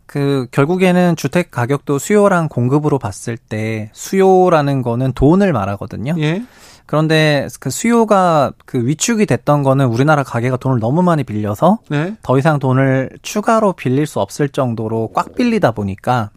그 0.05 0.47
결국에는 0.51 1.15
주택 1.15 1.51
가격도 1.51 1.97
수요랑 1.99 2.47
공급으로 2.47 2.99
봤을 2.99 3.37
때 3.37 3.89
수요라는 3.93 4.81
거는 4.81 5.13
돈을 5.13 5.51
말하거든요. 5.51 6.15
예. 6.19 6.43
그런데 6.85 7.47
그 7.59 7.71
수요가 7.71 8.51
그 8.65 8.85
위축이 8.85 9.25
됐던 9.25 9.63
거는 9.63 9.87
우리나라 9.87 10.23
가게가 10.23 10.57
돈을 10.57 10.79
너무 10.79 11.01
많이 11.01 11.23
빌려서 11.23 11.79
네. 11.89 12.15
더 12.21 12.37
이상 12.37 12.59
돈을 12.59 13.09
추가로 13.23 13.73
빌릴 13.73 14.05
수 14.05 14.19
없을 14.19 14.49
정도로 14.49 15.09
꽉 15.13 15.33
빌리다 15.33 15.71
보니까 15.71 16.29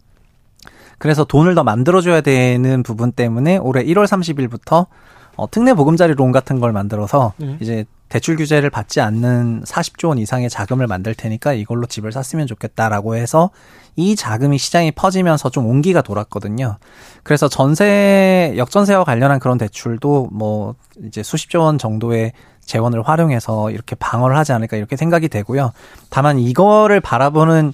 그래서 0.96 1.24
돈을 1.24 1.54
더 1.54 1.64
만들어줘야 1.64 2.22
되는 2.22 2.82
부분 2.82 3.12
때문에 3.12 3.58
올해 3.58 3.84
1월 3.84 4.06
30일부터 4.06 4.86
어, 5.36 5.50
특례 5.50 5.74
보금자리 5.74 6.14
론 6.14 6.32
같은 6.32 6.58
걸 6.58 6.72
만들어서 6.72 7.34
네. 7.36 7.58
이제 7.60 7.84
대출 8.08 8.36
규제를 8.36 8.70
받지 8.70 9.00
않는 9.00 9.64
40조 9.64 10.08
원 10.08 10.18
이상의 10.18 10.48
자금을 10.48 10.86
만들 10.86 11.14
테니까 11.14 11.52
이걸로 11.52 11.86
집을 11.86 12.12
샀으면 12.12 12.46
좋겠다라고 12.46 13.16
해서 13.16 13.50
이 13.96 14.16
자금이 14.16 14.58
시장에 14.58 14.90
퍼지면서 14.92 15.50
좀 15.50 15.66
온기가 15.66 16.02
돌았거든요. 16.02 16.78
그래서 17.22 17.48
전세 17.48 18.54
역전세와 18.56 19.04
관련한 19.04 19.40
그런 19.40 19.58
대출도 19.58 20.30
뭐 20.32 20.74
이제 21.04 21.22
수십조 21.22 21.60
원 21.60 21.78
정도의 21.78 22.32
재원을 22.60 23.02
활용해서 23.02 23.70
이렇게 23.70 23.96
방어를 23.96 24.36
하지 24.36 24.52
않을까 24.52 24.76
이렇게 24.76 24.96
생각이 24.96 25.28
되고요. 25.28 25.72
다만 26.10 26.38
이거를 26.38 27.00
바라보는 27.00 27.72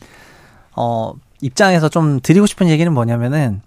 어 0.77 1.13
입장에서 1.41 1.89
좀 1.89 2.21
드리고 2.21 2.47
싶은 2.47 2.69
얘기는 2.69 2.93
뭐냐면은 2.93 3.61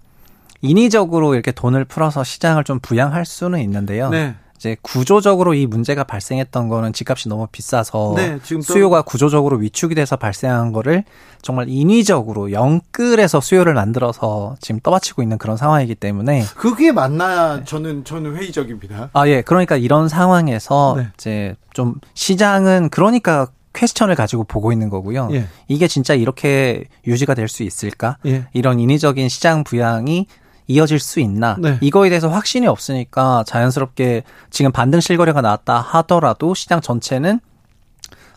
인위적으로 0.60 1.34
이렇게 1.34 1.52
돈을 1.52 1.84
풀어서 1.84 2.24
시장을 2.24 2.64
좀 2.64 2.80
부양할 2.80 3.24
수는 3.24 3.60
있는데요. 3.60 4.10
네. 4.10 4.34
이제 4.58 4.76
구조적으로 4.82 5.54
이 5.54 5.66
문제가 5.66 6.02
발생했던 6.04 6.68
거는 6.68 6.92
집값이 6.92 7.28
너무 7.28 7.46
비싸서 7.50 8.14
네, 8.16 8.38
수요가 8.60 9.02
구조적으로 9.02 9.56
위축이 9.58 9.94
돼서 9.94 10.16
발생한 10.16 10.72
거를 10.72 11.04
정말 11.42 11.66
인위적으로 11.68 12.50
영끌해서 12.50 13.40
수요를 13.40 13.74
만들어서 13.74 14.56
지금 14.60 14.80
떠받치고 14.80 15.22
있는 15.22 15.38
그런 15.38 15.56
상황이기 15.56 15.94
때문에 15.94 16.42
그게 16.56 16.90
맞나 16.90 17.62
저는 17.64 18.04
저는 18.04 18.36
회의적입니다. 18.36 19.10
아 19.12 19.28
예 19.28 19.42
그러니까 19.42 19.76
이런 19.76 20.08
상황에서 20.08 20.94
네. 20.96 21.06
이제 21.14 21.54
좀 21.72 21.94
시장은 22.14 22.88
그러니까 22.90 23.48
퀘스천을 23.74 24.16
가지고 24.16 24.42
보고 24.42 24.72
있는 24.72 24.88
거고요. 24.90 25.28
예. 25.32 25.46
이게 25.68 25.86
진짜 25.86 26.14
이렇게 26.14 26.84
유지가 27.06 27.34
될 27.34 27.46
수 27.48 27.62
있을까? 27.62 28.16
예. 28.26 28.46
이런 28.52 28.80
인위적인 28.80 29.28
시장 29.28 29.62
부양이 29.62 30.26
이어질 30.68 31.00
수 31.00 31.18
있나? 31.18 31.56
네. 31.58 31.78
이거에 31.80 32.08
대해서 32.08 32.28
확신이 32.28 32.66
없으니까 32.66 33.42
자연스럽게 33.46 34.22
지금 34.50 34.70
반등 34.70 35.00
실거래가 35.00 35.40
나왔다 35.40 35.80
하더라도 35.80 36.54
시장 36.54 36.80
전체는 36.80 37.40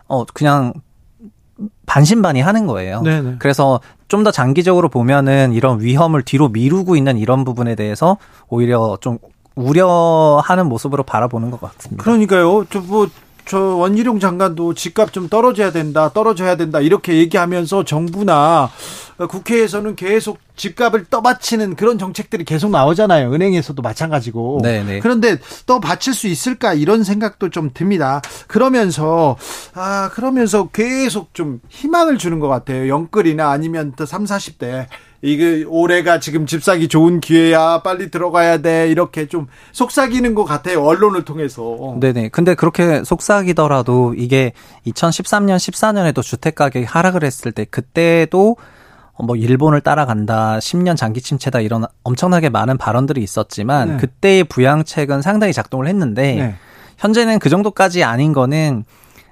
어 0.08 0.26
그냥 0.26 0.74
반신반의 1.86 2.41
하는 2.41 2.65
거예요. 2.65 3.02
네네. 3.02 3.36
그래서 3.39 3.80
좀 4.08 4.24
더 4.24 4.32
장기적으로 4.32 4.89
보면은 4.89 5.54
이런 5.54 5.80
위험을 5.80 6.24
뒤로 6.24 6.50
미루고 6.50 6.98
있는 6.98 7.17
이런 7.17 7.46
부분에 7.46 7.76
대해서 7.76 8.17
오히려 8.50 8.98
좀 9.00 9.20
우려하는 9.56 10.67
모습으로 10.67 11.04
바라보는 11.04 11.50
것 11.50 11.62
같습니다. 11.62 12.04
그러니까요. 12.04 12.65
저뭐 12.70 13.08
저 13.45 13.60
원희룡 13.60 14.19
장관도 14.19 14.73
집값 14.73 15.13
좀 15.13 15.27
떨어져야 15.30 15.71
된다, 15.71 16.12
떨어져야 16.13 16.56
된다 16.56 16.80
이렇게 16.80 17.17
얘기하면서 17.17 17.86
정부나 17.86 18.69
국회에서는 19.27 19.95
계속 19.95 20.39
집값을 20.56 21.06
떠받치는 21.06 21.75
그런 21.75 21.97
정책들이 21.97 22.43
계속 22.45 22.71
나오잖아요. 22.71 23.34
은행에서도 23.34 23.82
마찬가지고. 23.82 24.60
네네. 24.63 24.99
그런데 24.99 25.38
떠받칠 25.65 26.13
수 26.13 26.27
있을까 26.27 26.73
이런 26.73 27.04
생각도 27.04 27.49
좀 27.49 27.71
듭니다. 27.73 28.21
그러면서 28.47 29.38
아 29.73 30.10
그러면서 30.13 30.69
계속 30.69 31.34
좀 31.34 31.62
희망을 31.69 32.17
주는 32.17 32.39
것 32.39 32.47
같아요. 32.47 32.88
영끌이나 32.88 33.49
아니면 33.49 33.93
또 33.95 34.06
3, 34.06 34.25
40대 34.25 34.88
이게 35.21 35.63
올해가 35.67 36.19
지금 36.19 36.45
집 36.45 36.63
사기 36.63 36.88
좋은 36.88 37.19
기회야 37.19 37.81
빨리 37.84 38.10
들어가야 38.10 38.57
돼 38.60 38.89
이렇게 38.89 39.27
좀 39.27 39.47
속삭이는 39.71 40.34
것 40.34 40.45
같아요 40.45 40.84
언론을 40.84 41.25
통해서 41.25 41.95
네네 41.99 42.29
근데 42.29 42.55
그렇게 42.55 43.03
속삭이더라도 43.03 44.15
이게 44.17 44.53
2013년 44.88 45.57
14년에도 45.57 46.23
주택 46.23 46.55
가격이 46.55 46.86
하락을 46.86 47.23
했을 47.23 47.51
때 47.51 47.65
그때도 47.65 48.57
뭐 49.23 49.36
일본을 49.36 49.81
따라간다, 49.81 50.57
10년 50.60 50.97
장기 50.97 51.21
침체다 51.21 51.60
이런 51.60 51.86
엄청나게 52.03 52.49
많은 52.49 52.77
발언들이 52.77 53.21
있었지만 53.21 53.89
네. 53.89 53.97
그때의 53.97 54.43
부양책은 54.45 55.21
상당히 55.21 55.53
작동을 55.53 55.88
했는데 55.88 56.36
네. 56.36 56.55
현재는 56.97 57.39
그 57.39 57.49
정도까지 57.49 58.03
아닌 58.03 58.34
거는 58.34 58.84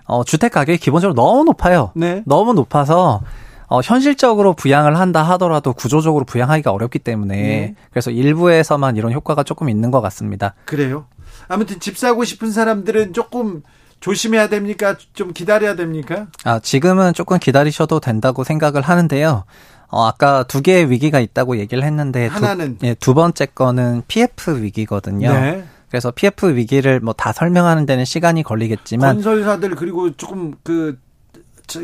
어 0.06 0.24
주택 0.24 0.52
가격이 0.52 0.80
기본적으로 0.80 1.16
너무 1.16 1.44
높아요. 1.44 1.92
네. 1.96 2.24
너무 2.26 2.54
높아서 2.54 3.22
어, 3.70 3.82
현실적으로 3.82 4.54
부양을 4.54 4.98
한다 4.98 5.22
하더라도 5.24 5.74
구조적으로 5.74 6.26
부양하기가 6.26 6.72
어렵기 6.72 7.00
때문에 7.00 7.36
네. 7.36 7.76
그래서 7.92 8.10
일부에서만 8.12 8.98
이런 8.98 9.14
효과가 9.14 9.44
조금 9.44 9.70
있는 9.70 9.92
것 9.92 10.02
같습니다. 10.02 10.56
그래요? 10.66 11.06
아무튼 11.48 11.80
집 11.80 11.98
사고 11.98 12.24
싶은 12.24 12.52
사람들은 12.52 13.14
조금 13.14 13.62
조심해야 14.00 14.48
됩니까? 14.50 14.96
좀 15.14 15.34
기다려야 15.34 15.76
됩니까? 15.76 16.28
아, 16.46 16.60
지금은 16.60 17.14
조금 17.14 17.38
기다리셔도 17.38 18.00
된다고 18.00 18.44
생각을 18.44 18.82
하는데요. 18.82 19.44
어, 19.92 20.06
아까 20.06 20.44
두 20.44 20.62
개의 20.62 20.90
위기가 20.90 21.20
있다고 21.20 21.58
얘기를 21.58 21.84
했는데 21.84 22.28
하나는 22.28 22.78
두, 22.78 22.86
예, 22.88 22.94
두 22.96 23.14
번째 23.14 23.46
거는 23.48 24.04
PF 24.08 24.62
위기거든요. 24.62 25.34
네. 25.34 25.64
그래서 25.90 26.12
PF 26.12 26.56
위기를 26.56 27.00
뭐 27.00 27.14
다 27.14 27.34
설명하는 27.34 27.86
데는 27.88 28.06
시간이 28.06 28.44
걸리겠지만 28.44 29.16
건설사들 29.16 29.76
그리고 29.76 30.16
조금 30.16 30.54
그 30.64 30.98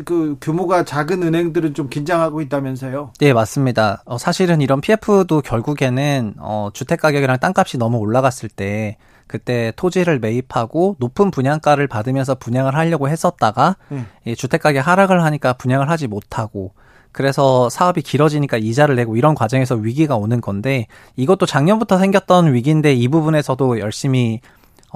그 0.04 0.36
규모가 0.40 0.84
작은 0.84 1.22
은행들은 1.22 1.74
좀 1.74 1.88
긴장하고 1.88 2.40
있다면서요? 2.40 3.12
네, 3.20 3.32
맞습니다. 3.32 4.02
어, 4.04 4.18
사실은 4.18 4.60
이런 4.60 4.80
PF도 4.80 5.42
결국에는 5.42 6.34
어, 6.38 6.70
주택 6.72 7.00
가격이랑 7.00 7.38
땅값이 7.38 7.78
너무 7.78 7.98
올라갔을 7.98 8.48
때 8.48 8.96
그때 9.26 9.72
토지를 9.76 10.18
매입하고 10.20 10.96
높은 10.98 11.30
분양가를 11.30 11.88
받으면서 11.88 12.36
분양을 12.36 12.74
하려고 12.74 13.08
했었다가 13.08 13.76
네. 13.88 14.04
이 14.24 14.36
주택 14.36 14.62
가격 14.62 14.86
하락을 14.86 15.22
하니까 15.24 15.54
분양을 15.54 15.88
하지 15.88 16.06
못하고 16.06 16.72
그래서 17.16 17.70
사업이 17.70 18.02
길어지니까 18.02 18.58
이자를 18.58 18.94
내고 18.94 19.16
이런 19.16 19.34
과정에서 19.34 19.74
위기가 19.74 20.16
오는 20.16 20.40
건데 20.40 20.86
이것도 21.16 21.46
작년부터 21.46 21.98
생겼던 21.98 22.52
위기인데 22.52 22.92
이 22.92 23.08
부분에서도 23.08 23.80
열심히 23.80 24.40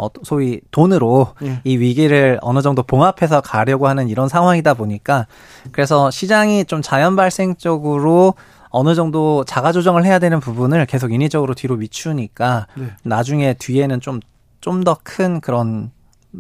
어, 0.01 0.09
소위 0.23 0.61
돈으로 0.71 1.35
예. 1.43 1.61
이 1.65 1.77
위기를 1.77 2.39
어느 2.43 2.63
정도 2.63 2.83
봉합해서 2.83 3.41
가려고 3.41 3.89
하는 3.89 4.09
이런 4.09 4.29
상황이다 4.29 4.75
보니까 4.75 5.27
그래서 5.73 6.11
시장이 6.11 6.65
좀 6.65 6.83
자연 6.83 7.17
발생 7.17 7.55
적으로 7.57 8.35
어느 8.71 8.95
정도 8.95 9.45
자가 9.45 9.73
조정을 9.73 10.05
해야 10.05 10.19
되는 10.19 10.41
부분을 10.41 10.87
계속 10.87 11.13
인위적으로 11.13 11.55
뒤로 11.55 11.77
미추니까 11.77 12.67
네. 12.75 12.87
나중에 13.03 13.55
뒤에는 13.55 14.01
좀 14.01 14.21
좀 14.61 14.85
더 14.85 14.97
큰 15.03 15.41
그런 15.41 15.91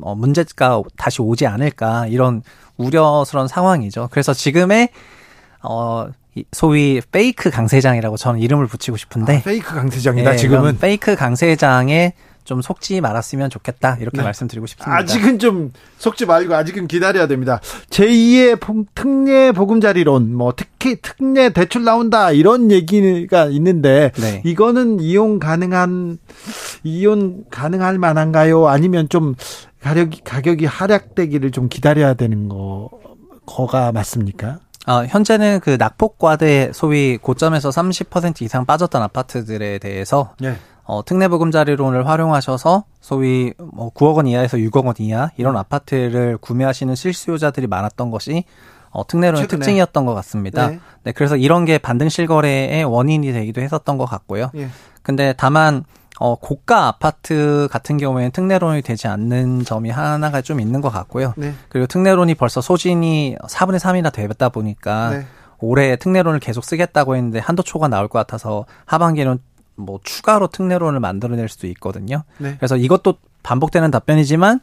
어, 0.02 0.14
문제가 0.14 0.82
다시 0.96 1.20
오지 1.22 1.46
않을까 1.46 2.06
이런 2.06 2.42
우려스러운 2.76 3.48
상황이죠. 3.48 4.08
그래서 4.10 4.32
지금의 4.32 4.90
어 5.62 6.08
소위 6.52 7.00
페이크 7.10 7.50
강세장이라고 7.50 8.16
저는 8.16 8.40
이름을 8.40 8.66
붙이고 8.66 8.96
싶은데 8.96 9.38
아, 9.38 9.42
페이크 9.42 9.74
강세장이다 9.74 10.30
네, 10.30 10.36
지금은 10.36 10.78
페이크 10.78 11.16
강세장의 11.16 12.12
좀 12.50 12.62
속지 12.62 13.00
말았으면 13.00 13.48
좋겠다 13.48 13.98
이렇게 14.00 14.16
네. 14.16 14.24
말씀드리고 14.24 14.66
싶습니다. 14.66 14.92
아직은 14.96 15.38
좀 15.38 15.72
속지 15.98 16.26
말고 16.26 16.52
아직은 16.52 16.88
기다려야 16.88 17.28
됩니다. 17.28 17.60
제2의 17.90 18.58
특례 18.92 19.52
보금자리론, 19.52 20.34
뭐 20.34 20.52
특히 20.56 20.96
특례 21.00 21.50
대출 21.50 21.84
나온다 21.84 22.32
이런 22.32 22.72
얘기가 22.72 23.44
있는데 23.44 24.10
네. 24.16 24.42
이거는 24.44 24.98
이용 24.98 25.38
가능한 25.38 26.18
이용 26.82 27.44
가능할 27.52 27.98
만한가요? 27.98 28.66
아니면 28.66 29.08
좀 29.08 29.36
가격이 29.80 30.22
가격이 30.24 30.66
하락되기를 30.66 31.52
좀 31.52 31.68
기다려야 31.68 32.14
되는 32.14 32.48
거 32.48 32.90
거가 33.46 33.92
맞습니까? 33.92 34.58
어, 34.88 35.04
현재는 35.04 35.60
그 35.60 35.76
낙폭과대 35.78 36.72
소위 36.74 37.16
고점에서 37.16 37.68
30% 37.68 38.42
이상 38.42 38.64
빠졌던 38.64 39.00
아파트들에 39.02 39.78
대해서 39.78 40.34
네. 40.40 40.56
어, 40.84 41.04
특례보금자리론을 41.04 42.06
활용하셔서 42.06 42.84
소위 43.00 43.52
뭐 43.58 43.90
9억 43.90 44.16
원 44.16 44.26
이하에서 44.26 44.56
6억 44.56 44.86
원 44.86 44.94
이하 44.98 45.30
이런 45.36 45.56
아파트를 45.56 46.38
구매하시는 46.38 46.94
실수요자들이 46.94 47.66
많았던 47.66 48.10
것이 48.10 48.44
어, 48.90 49.06
특례론의 49.06 49.42
최근에. 49.42 49.58
특징이었던 49.60 50.04
것 50.04 50.14
같습니다. 50.14 50.68
네. 50.68 50.80
네. 51.04 51.12
그래서 51.12 51.36
이런 51.36 51.64
게 51.64 51.78
반등 51.78 52.08
실 52.08 52.26
거래의 52.26 52.84
원인이 52.84 53.32
되기도 53.32 53.60
했었던 53.60 53.98
것 53.98 54.04
같고요. 54.06 54.50
예. 54.56 54.68
근데 55.02 55.32
다만 55.36 55.84
어, 56.18 56.34
고가 56.34 56.88
아파트 56.88 57.66
같은 57.70 57.96
경우에는 57.96 58.32
특례론이 58.32 58.82
되지 58.82 59.08
않는 59.08 59.64
점이 59.64 59.90
하나가 59.90 60.42
좀 60.42 60.60
있는 60.60 60.80
것 60.80 60.90
같고요. 60.90 61.32
네. 61.36 61.54
그리고 61.68 61.86
특례론이 61.86 62.34
벌써 62.34 62.60
소진이 62.60 63.36
4분의 63.48 63.78
3이나 63.78 64.12
되다 64.12 64.50
보니까 64.50 65.10
네. 65.10 65.26
올해 65.60 65.96
특례론을 65.96 66.40
계속 66.40 66.64
쓰겠다고 66.64 67.16
했는데 67.16 67.38
한도 67.38 67.62
초가 67.62 67.88
나올 67.88 68.08
것 68.08 68.18
같아서 68.18 68.66
하반기는 68.86 69.38
뭐 69.80 70.00
추가로 70.02 70.48
특례론을 70.48 71.00
만들어낼 71.00 71.48
수도 71.48 71.66
있거든요. 71.68 72.24
네. 72.38 72.56
그래서 72.56 72.76
이것도 72.76 73.14
반복되는 73.42 73.90
답변이지만 73.90 74.60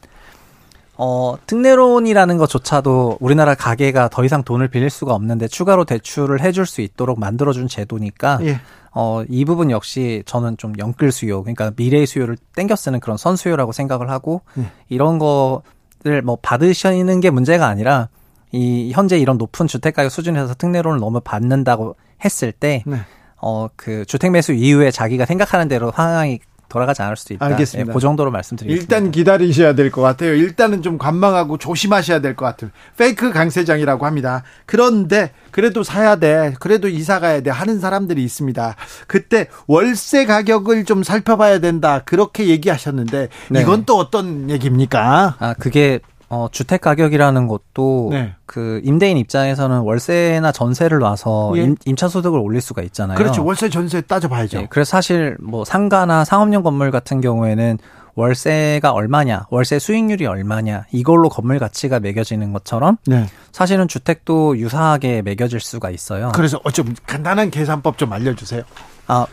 어, 1.00 1.36
특례론이라는 1.46 2.38
것조차도 2.38 3.18
우리나라 3.20 3.54
가게가 3.54 4.10
더 4.10 4.26
이상 4.26 4.44
돈을 4.44 4.68
빌릴 4.68 4.90
수가 4.90 5.14
없는데 5.14 5.48
추가로 5.48 5.86
대출을 5.86 6.42
해줄 6.42 6.66
수 6.66 6.82
있도록 6.82 7.20
만들어준 7.20 7.68
제도니까 7.68 8.40
예. 8.42 8.60
어, 8.92 9.24
이 9.30 9.46
부분 9.46 9.70
역시 9.70 10.24
저는 10.26 10.58
좀 10.58 10.74
영끌 10.80 11.12
수요, 11.12 11.44
그러니까 11.44 11.72
미래의 11.76 12.08
수요를 12.08 12.36
땡겨 12.56 12.76
쓰는 12.76 13.00
그런 13.00 13.16
선수요라고 13.16 13.72
생각을 13.72 14.10
하고 14.10 14.42
예. 14.58 14.72
이런 14.90 15.20
거를 15.20 16.24
뭐 16.24 16.40
받으시는 16.42 17.20
게 17.20 17.30
문제가 17.30 17.68
아니라 17.68 18.10
이 18.52 18.92
현재 18.92 19.20
이런 19.20 19.38
높은 19.38 19.68
주택 19.68 19.94
가격 19.94 20.12
수준에서 20.12 20.56
특례론을 20.56 21.00
너무 21.00 21.20
받는다고 21.20 21.96
했을 22.26 22.52
때 22.52 22.84
네. 22.88 22.98
어, 23.42 23.68
그 23.76 24.06
주택 24.06 24.32
매수 24.32 24.54
이후에 24.54 24.92
자기가 24.92 25.26
생각하는 25.26 25.68
대로 25.68 25.92
상황이 25.96 26.40
돌아가지 26.70 27.02
않을 27.02 27.16
수도 27.16 27.34
있다. 27.34 27.46
알겠습니다. 27.46 27.90
예, 27.90 27.94
그 27.94 28.00
정도로 28.02 28.30
말씀드리겠습니다. 28.30 28.94
일단 28.98 29.10
기다리셔야 29.12 29.74
될 29.74 29.90
것 29.90 30.02
같아요. 30.02 30.34
일단은 30.34 30.82
좀 30.82 30.98
관망하고 30.98 31.58
조심하셔야 31.58 32.20
될 32.20 32.36
것 32.36 32.44
같아요. 32.46 32.72
페이크 32.98 33.32
강세장이라고 33.32 34.06
합니다. 34.06 34.44
그런데 34.66 35.32
그래도 35.52 35.84
사야 35.84 36.18
돼. 36.18 36.56
그래도 36.60 36.90
이사 36.90 37.22
가야 37.22 37.40
돼. 37.40 37.52
하는 37.52 37.80
사람들이 37.80 38.22
있습니다. 38.22 38.76
그때 39.08 39.48
월세 39.68 40.26
가격을 40.26 40.84
좀 40.84 41.04
살펴봐야 41.04 41.60
된다. 41.60 42.02
그렇게 42.04 42.48
얘기하셨는데 42.48 43.30
네. 43.50 43.62
이건 43.62 43.86
또 43.86 43.96
어떤 43.98 44.50
얘기입니까? 44.50 45.36
아, 45.40 45.54
그게 45.54 46.02
어, 46.30 46.48
주택 46.52 46.82
가격이라는 46.82 47.48
것도 47.48 48.10
네. 48.12 48.36
그 48.46 48.82
임대인 48.84 49.18
입장에서는 49.18 49.80
월세나 49.80 50.52
전세를 50.52 51.00
놔서 51.00 51.54
예. 51.56 51.74
임, 51.86 51.96
차 51.96 52.08
소득을 52.08 52.38
올릴 52.40 52.60
수가 52.60 52.82
있잖아요. 52.84 53.18
그렇죠. 53.18 53.46
월세 53.46 53.70
전세 53.70 54.02
따져봐야죠. 54.02 54.60
네, 54.60 54.68
그래서 54.70 54.90
사실 54.90 55.38
뭐 55.40 55.64
상가나 55.64 56.26
상업용 56.26 56.64
건물 56.64 56.92
같은 56.92 57.22
경우에는 57.22 57.78
월세가 58.16 58.92
얼마냐, 58.92 59.46
월세 59.52 59.80
수익률이 59.80 60.26
얼마냐 60.26 60.86
이걸로 60.92 61.30
건물 61.30 61.60
가치가 61.60 62.00
매겨지는 62.00 62.52
것처럼 62.52 62.98
네. 63.06 63.28
사실은 63.52 63.88
주택도 63.88 64.58
유사하게 64.58 65.22
매겨질 65.22 65.60
수가 65.60 65.92
있어요. 65.92 66.32
그래서 66.34 66.60
어좀 66.64 66.96
간단한 67.06 67.52
계산법 67.52 67.98
좀 67.98 68.12
알려주세요. 68.12 68.64
아 69.06 69.28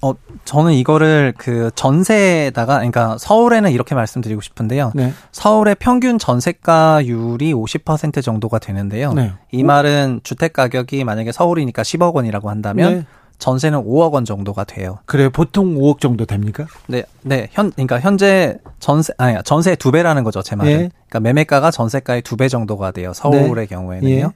어, 0.00 0.12
저는 0.44 0.72
이거를 0.74 1.34
그 1.36 1.70
전세에다가, 1.74 2.74
그러니까 2.76 3.16
서울에는 3.18 3.70
이렇게 3.72 3.94
말씀드리고 3.94 4.40
싶은데요. 4.40 4.92
네. 4.94 5.12
서울의 5.32 5.76
평균 5.80 6.18
전세가율이 6.18 7.52
50% 7.52 8.22
정도가 8.22 8.58
되는데요. 8.60 9.12
네. 9.12 9.32
이 9.50 9.62
말은 9.64 10.20
주택 10.22 10.52
가격이 10.52 11.02
만약에 11.04 11.32
서울이니까 11.32 11.82
10억 11.82 12.14
원이라고 12.14 12.48
한다면 12.48 12.94
네. 12.94 13.06
전세는 13.38 13.80
5억 13.84 14.12
원 14.12 14.24
정도가 14.24 14.64
돼요. 14.64 14.98
그래요? 15.06 15.30
보통 15.30 15.76
5억 15.76 16.00
정도 16.00 16.26
됩니까? 16.26 16.66
네, 16.88 17.04
네. 17.22 17.48
현, 17.52 17.70
그러니까 17.72 18.00
현재 18.00 18.58
전세, 18.80 19.12
아니, 19.16 19.36
전세 19.44 19.74
두 19.76 19.90
배라는 19.92 20.24
거죠, 20.24 20.42
제 20.42 20.56
말은. 20.56 20.72
예. 20.72 20.76
그러니까 21.08 21.20
매매가가 21.20 21.70
전세가의 21.70 22.22
두 22.22 22.36
배 22.36 22.48
정도가 22.48 22.90
돼요. 22.92 23.12
서울의 23.14 23.54
네. 23.54 23.66
경우에는요. 23.66 24.10
예. 24.10 24.26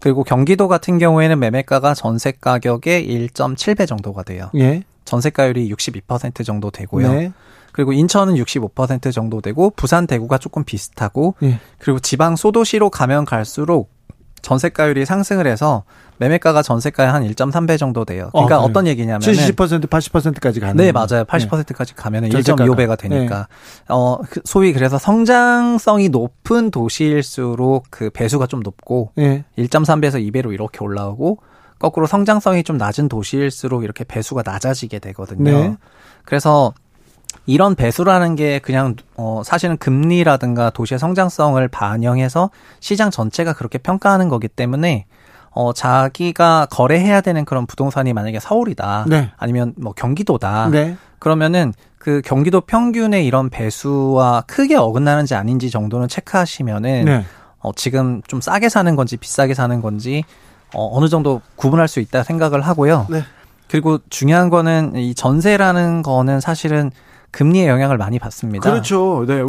그리고 0.00 0.24
경기도 0.24 0.68
같은 0.68 0.98
경우에는 0.98 1.38
매매가가 1.38 1.94
전세 1.94 2.32
가격의 2.32 3.06
1.7배 3.28 3.86
정도가 3.86 4.22
돼요. 4.22 4.50
예. 4.56 4.82
전세가율이 5.12 5.70
62% 5.70 6.44
정도 6.44 6.70
되고요. 6.70 7.12
네. 7.12 7.32
그리고 7.72 7.92
인천은 7.92 8.34
65% 8.34 9.12
정도 9.12 9.40
되고 9.42 9.70
부산 9.76 10.06
대구가 10.06 10.38
조금 10.38 10.64
비슷하고 10.64 11.34
예. 11.42 11.58
그리고 11.78 12.00
지방 12.00 12.36
소도시로 12.36 12.88
가면 12.88 13.26
갈수록 13.26 13.90
전세가율이 14.40 15.04
상승을 15.04 15.46
해서 15.46 15.84
매매가가 16.16 16.62
전세가의 16.62 17.10
한 17.10 17.22
1.3배 17.24 17.78
정도 17.78 18.04
돼요. 18.04 18.30
그러니까 18.32 18.60
어, 18.60 18.64
어, 18.64 18.72
떤 18.72 18.86
얘기냐면 18.86 19.20
70% 19.20 19.86
80%까지 19.88 20.60
가는 20.60 20.76
네, 20.76 20.92
맞아요. 20.92 21.24
80%까지 21.24 21.94
가면은 21.94 22.30
전세가가. 22.30 22.64
1.25배가 22.64 22.98
되니까. 22.98 23.48
어, 23.88 24.18
그 24.18 24.40
소위 24.44 24.72
그래서 24.72 24.98
성장성이 24.98 26.08
높은 26.08 26.70
도시일수록 26.70 27.86
그 27.90 28.10
배수가 28.10 28.46
좀 28.46 28.60
높고 28.60 29.12
예. 29.18 29.44
1.3배에서 29.58 30.26
2배로 30.32 30.52
이렇게 30.52 30.78
올라오고 30.80 31.38
거꾸로 31.82 32.06
성장성이 32.06 32.62
좀 32.62 32.78
낮은 32.78 33.08
도시일수록 33.08 33.82
이렇게 33.82 34.04
배수가 34.04 34.44
낮아지게 34.46 35.00
되거든요. 35.00 35.50
네. 35.50 35.76
그래서 36.24 36.72
이런 37.44 37.74
배수라는 37.74 38.36
게 38.36 38.60
그냥 38.60 38.94
어 39.16 39.42
사실은 39.44 39.76
금리라든가 39.78 40.70
도시의 40.70 41.00
성장성을 41.00 41.66
반영해서 41.66 42.50
시장 42.78 43.10
전체가 43.10 43.54
그렇게 43.54 43.78
평가하는 43.78 44.28
거기 44.28 44.46
때문에 44.46 45.06
어 45.50 45.72
자기가 45.72 46.68
거래해야 46.70 47.20
되는 47.20 47.44
그런 47.44 47.66
부동산이 47.66 48.12
만약에 48.12 48.38
서울이다. 48.38 49.06
네. 49.08 49.32
아니면 49.36 49.74
뭐 49.76 49.92
경기도다. 49.92 50.68
네. 50.70 50.96
그러면은 51.18 51.72
그 51.98 52.22
경기도 52.24 52.60
평균의 52.60 53.26
이런 53.26 53.50
배수와 53.50 54.42
크게 54.46 54.76
어긋나는지 54.76 55.34
아닌지 55.34 55.68
정도는 55.68 56.06
체크하시면은 56.06 57.04
네. 57.06 57.24
어, 57.58 57.72
지금 57.74 58.22
좀 58.28 58.40
싸게 58.40 58.68
사는 58.68 58.94
건지 58.94 59.16
비싸게 59.16 59.54
사는 59.54 59.80
건지 59.80 60.22
어, 60.74 60.96
어느 60.96 61.08
정도 61.08 61.40
구분할 61.56 61.88
수 61.88 62.00
있다 62.00 62.22
생각을 62.22 62.60
하고요. 62.62 63.06
네. 63.10 63.22
그리고 63.68 63.98
중요한 64.10 64.50
거는 64.50 64.96
이 64.96 65.14
전세라는 65.14 66.02
거는 66.02 66.40
사실은 66.40 66.90
금리의 67.30 67.68
영향을 67.68 67.96
많이 67.96 68.18
받습니다. 68.18 68.70
그렇죠. 68.70 69.24
네. 69.26 69.42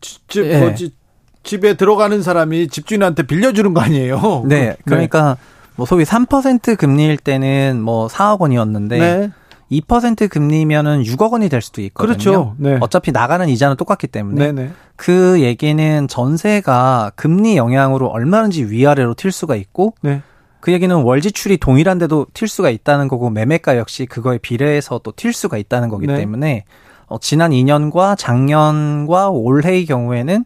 집, 0.00 0.44
예. 0.44 0.58
뭐 0.60 0.74
지- 0.74 0.94
집에 1.42 1.74
들어가는 1.74 2.22
사람이 2.22 2.68
집주인한테 2.68 3.24
빌려주는 3.24 3.74
거 3.74 3.80
아니에요? 3.80 4.44
네. 4.46 4.76
그러니까 4.84 5.36
뭐 5.74 5.86
소위 5.86 6.04
3% 6.04 6.76
금리일 6.76 7.16
때는 7.16 7.80
뭐 7.82 8.06
4억 8.06 8.40
원이었는데 8.40 8.98
네. 8.98 9.30
2% 9.72 10.28
금리면은 10.28 11.02
6억 11.02 11.32
원이 11.32 11.48
될 11.48 11.62
수도 11.62 11.80
있거든요. 11.82 12.12
그렇죠. 12.12 12.54
네. 12.58 12.76
어차피 12.80 13.10
나가는 13.10 13.48
이자는 13.48 13.76
똑같기 13.76 14.06
때문에 14.06 14.52
네네. 14.52 14.70
그 14.96 15.40
얘기는 15.40 16.06
전세가 16.08 17.12
금리 17.16 17.56
영향으로 17.56 18.06
얼마든지 18.08 18.66
위아래로 18.66 19.14
튈 19.14 19.32
수가 19.32 19.56
있고 19.56 19.94
네. 20.02 20.20
그 20.62 20.72
얘기는 20.72 20.94
월 20.94 21.20
지출이 21.20 21.58
동일한데도 21.58 22.28
튈 22.34 22.46
수가 22.46 22.70
있다는 22.70 23.08
거고 23.08 23.30
매매가 23.30 23.76
역시 23.76 24.06
그거에 24.06 24.38
비례해서 24.38 25.00
또 25.00 25.10
튈 25.10 25.32
수가 25.32 25.58
있다는 25.58 25.88
거기 25.88 26.06
네. 26.06 26.16
때문에 26.16 26.64
어, 27.08 27.18
지난 27.20 27.50
2년과 27.50 28.16
작년과 28.16 29.30
올해의 29.30 29.84
경우에는 29.86 30.44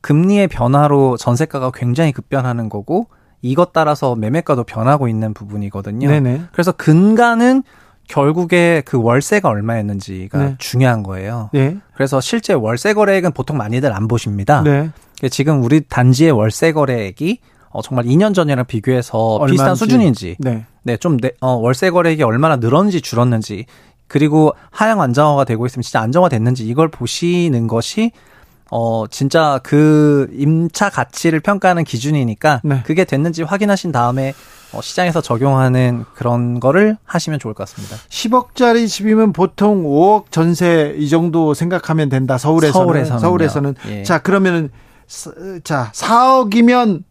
금리의 0.00 0.48
변화로 0.48 1.18
전세가가 1.18 1.70
굉장히 1.74 2.12
급변하는 2.12 2.70
거고 2.70 3.08
이것 3.42 3.74
따라서 3.74 4.16
매매가도 4.16 4.64
변하고 4.64 5.06
있는 5.06 5.34
부분이거든요. 5.34 6.08
네네. 6.08 6.44
그래서 6.50 6.72
근간은 6.72 7.62
결국에 8.08 8.82
그 8.86 8.98
월세가 8.98 9.50
얼마였는지가 9.50 10.38
네. 10.38 10.54
중요한 10.58 11.02
거예요. 11.02 11.50
네. 11.52 11.76
그래서 11.92 12.22
실제 12.22 12.54
월세 12.54 12.94
거래액은 12.94 13.32
보통 13.32 13.58
많이들 13.58 13.92
안 13.92 14.08
보십니다. 14.08 14.62
네. 14.62 14.90
지금 15.30 15.62
우리 15.62 15.82
단지의 15.82 16.30
월세 16.30 16.72
거래액이 16.72 17.40
어, 17.70 17.82
정말 17.82 18.04
2년 18.06 18.34
전이랑 18.34 18.64
비교해서 18.66 19.40
비슷한 19.46 19.66
얼마인지. 19.68 19.78
수준인지, 19.78 20.36
네. 20.38 20.64
네, 20.82 20.96
좀 20.96 21.18
내, 21.18 21.32
어, 21.40 21.52
월세 21.52 21.90
거래액이 21.90 22.22
얼마나 22.22 22.56
늘었는지 22.56 23.00
줄었는지, 23.00 23.66
그리고 24.06 24.54
하향 24.70 25.00
안정화가 25.02 25.44
되고 25.44 25.66
있으면 25.66 25.82
진짜 25.82 26.00
안정화됐는지 26.00 26.66
이걸 26.66 26.88
보시는 26.88 27.66
것이 27.66 28.10
어 28.70 29.06
진짜 29.10 29.60
그 29.62 30.28
임차 30.32 30.90
가치를 30.90 31.40
평가하는 31.40 31.84
기준이니까 31.84 32.60
네. 32.64 32.82
그게 32.84 33.04
됐는지 33.04 33.42
확인하신 33.42 33.92
다음에 33.92 34.34
어, 34.72 34.80
시장에서 34.82 35.20
적용하는 35.22 36.04
그런 36.14 36.60
거를 36.60 36.96
하시면 37.04 37.38
좋을 37.38 37.54
것 37.54 37.66
같습니다. 37.68 37.96
10억짜리 38.10 38.88
집이면 38.88 39.32
보통 39.32 39.84
5억 39.84 40.30
전세 40.30 40.94
이 40.98 41.08
정도 41.08 41.52
생각하면 41.54 42.08
된다. 42.10 42.36
서울에서는. 42.38 42.72
서울에서는요. 42.84 43.18
서울에서는. 43.20 43.74
예. 43.88 44.02
자, 44.04 44.18
그러면은 44.18 44.70
사- 45.06 45.32
자, 45.64 45.90
4억이면 45.94 47.04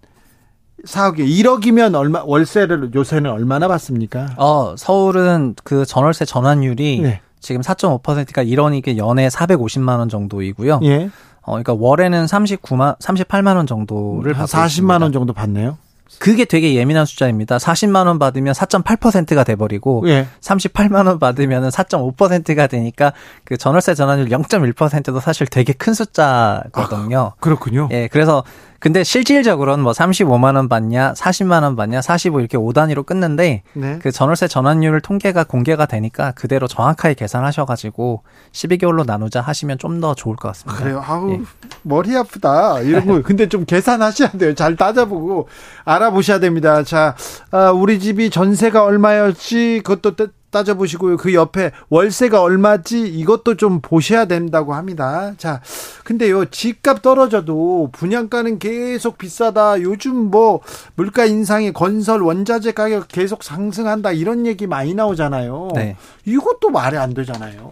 4억이 0.85 1.19
1억이면 1.19 1.95
얼마 1.95 2.23
월세를 2.23 2.91
요새는 2.93 3.31
얼마나 3.31 3.67
받습니까? 3.67 4.35
어 4.37 4.75
서울은 4.77 5.55
그 5.63 5.85
전월세 5.85 6.25
전환율이 6.25 7.01
네. 7.01 7.21
지금 7.39 7.61
4.5%가 7.61 8.43
이러니 8.43 8.81
게 8.81 8.97
연에 8.97 9.27
450만 9.27 9.99
원 9.99 10.09
정도이고요. 10.09 10.79
예. 10.83 11.09
어, 11.41 11.51
그러니까 11.51 11.73
월에는 11.73 12.25
39만, 12.25 12.99
38만 12.99 13.55
원 13.55 13.65
정도를 13.65 14.33
한 14.33 14.45
받고 14.45 14.51
40만 14.51 14.67
있습니다. 14.67 14.97
원 14.99 15.11
정도 15.13 15.33
받네요. 15.33 15.77
그게 16.19 16.45
되게 16.45 16.73
예민한 16.75 17.05
숫자입니다. 17.05 17.57
40만 17.57 18.07
원 18.07 18.17
받으면 18.17 18.53
4.8%가 18.53 19.43
돼 19.43 19.55
버리고 19.55 20.03
예. 20.07 20.27
38만 20.41 21.07
원 21.07 21.19
받으면은 21.19 21.69
4.5%가 21.69 22.67
되니까 22.67 23.13
그 23.43 23.57
전월세 23.57 23.93
전환율 23.93 24.29
0.1%도 24.29 25.19
사실 25.19 25.47
되게 25.47 25.73
큰 25.73 25.93
숫자거든요. 25.93 27.33
그렇군요. 27.39 27.89
예, 27.91 28.07
그래서 28.11 28.43
근데 28.79 29.03
실질적으로는 29.03 29.83
뭐 29.83 29.91
35만 29.91 30.55
원 30.55 30.69
받냐, 30.69 31.13
40만 31.13 31.63
원 31.63 31.75
받냐, 31.75 32.01
45 32.01 32.39
이렇게 32.39 32.57
5단위로 32.57 33.05
끊는데 33.05 33.63
네. 33.73 33.99
그 34.01 34.11
전월세 34.11 34.47
전환율 34.47 35.01
통계가 35.01 35.43
공개가 35.43 35.85
되니까 35.85 36.31
그대로 36.31 36.67
정확하게 36.67 37.15
계산하셔 37.15 37.65
가지고 37.65 38.23
12개월로 38.53 39.05
나누자 39.05 39.41
하시면 39.41 39.77
좀 39.79 39.97
더 39.97 40.13
좋을 40.13 40.35
것 40.35 40.49
같습니다. 40.49 40.79
그래요. 40.79 41.03
아우 41.03 41.31
예. 41.31 41.41
머리 41.81 42.15
아프다. 42.15 42.81
이런 42.81 43.07
거 43.07 43.21
근데 43.23 43.49
좀 43.49 43.65
계산하셔야 43.65 44.29
돼요. 44.31 44.53
잘 44.53 44.75
따져보고 44.75 45.47
알아보셔야 45.85 46.39
됩니다. 46.39 46.83
자, 46.83 47.15
아, 47.49 47.71
우리 47.71 47.99
집이 47.99 48.29
전세가 48.29 48.83
얼마였지? 48.83 49.81
그것도 49.83 50.27
따- 50.51 50.57
따져보시고요. 50.59 51.17
그 51.17 51.33
옆에 51.33 51.71
월세가 51.89 52.41
얼마지? 52.41 53.01
이것도 53.07 53.55
좀 53.57 53.79
보셔야 53.81 54.25
된다고 54.25 54.73
합니다. 54.73 55.33
자, 55.37 55.61
근데요 56.03 56.45
집값 56.45 57.01
떨어져도 57.01 57.89
분양가는 57.91 58.59
계속 58.59 59.17
비싸다. 59.17 59.81
요즘 59.81 60.15
뭐 60.31 60.61
물가 60.95 61.25
인상에 61.25 61.71
건설 61.71 62.21
원자재 62.23 62.71
가격 62.73 63.07
계속 63.07 63.43
상승한다 63.43 64.11
이런 64.11 64.45
얘기 64.45 64.67
많이 64.67 64.93
나오잖아요. 64.93 65.69
네. 65.75 65.95
이것도 66.25 66.69
말이 66.69 66.97
안 66.97 67.13
되잖아요. 67.13 67.71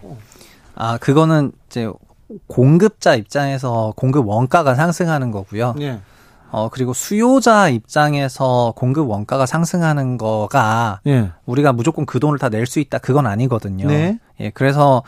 아, 0.74 0.98
그거는 0.98 1.52
이제 1.68 1.90
공급자 2.46 3.14
입장에서 3.14 3.92
공급 3.96 4.26
원가가 4.28 4.74
상승하는 4.74 5.30
거고요. 5.30 5.74
네. 5.78 6.00
어, 6.56 6.70
그리고 6.70 6.94
수요자 6.94 7.68
입장에서 7.68 8.72
공급 8.76 9.10
원가가 9.10 9.44
상승하는 9.44 10.16
거가 10.16 11.00
예. 11.06 11.30
우리가 11.44 11.74
무조건 11.74 12.06
그 12.06 12.18
돈을 12.18 12.38
다 12.38 12.48
낼 12.48 12.64
수 12.66 12.80
있다. 12.80 12.96
그건 12.96 13.26
아니거든요. 13.26 13.86
네. 13.88 14.18
예, 14.40 14.48
그래서 14.50 15.02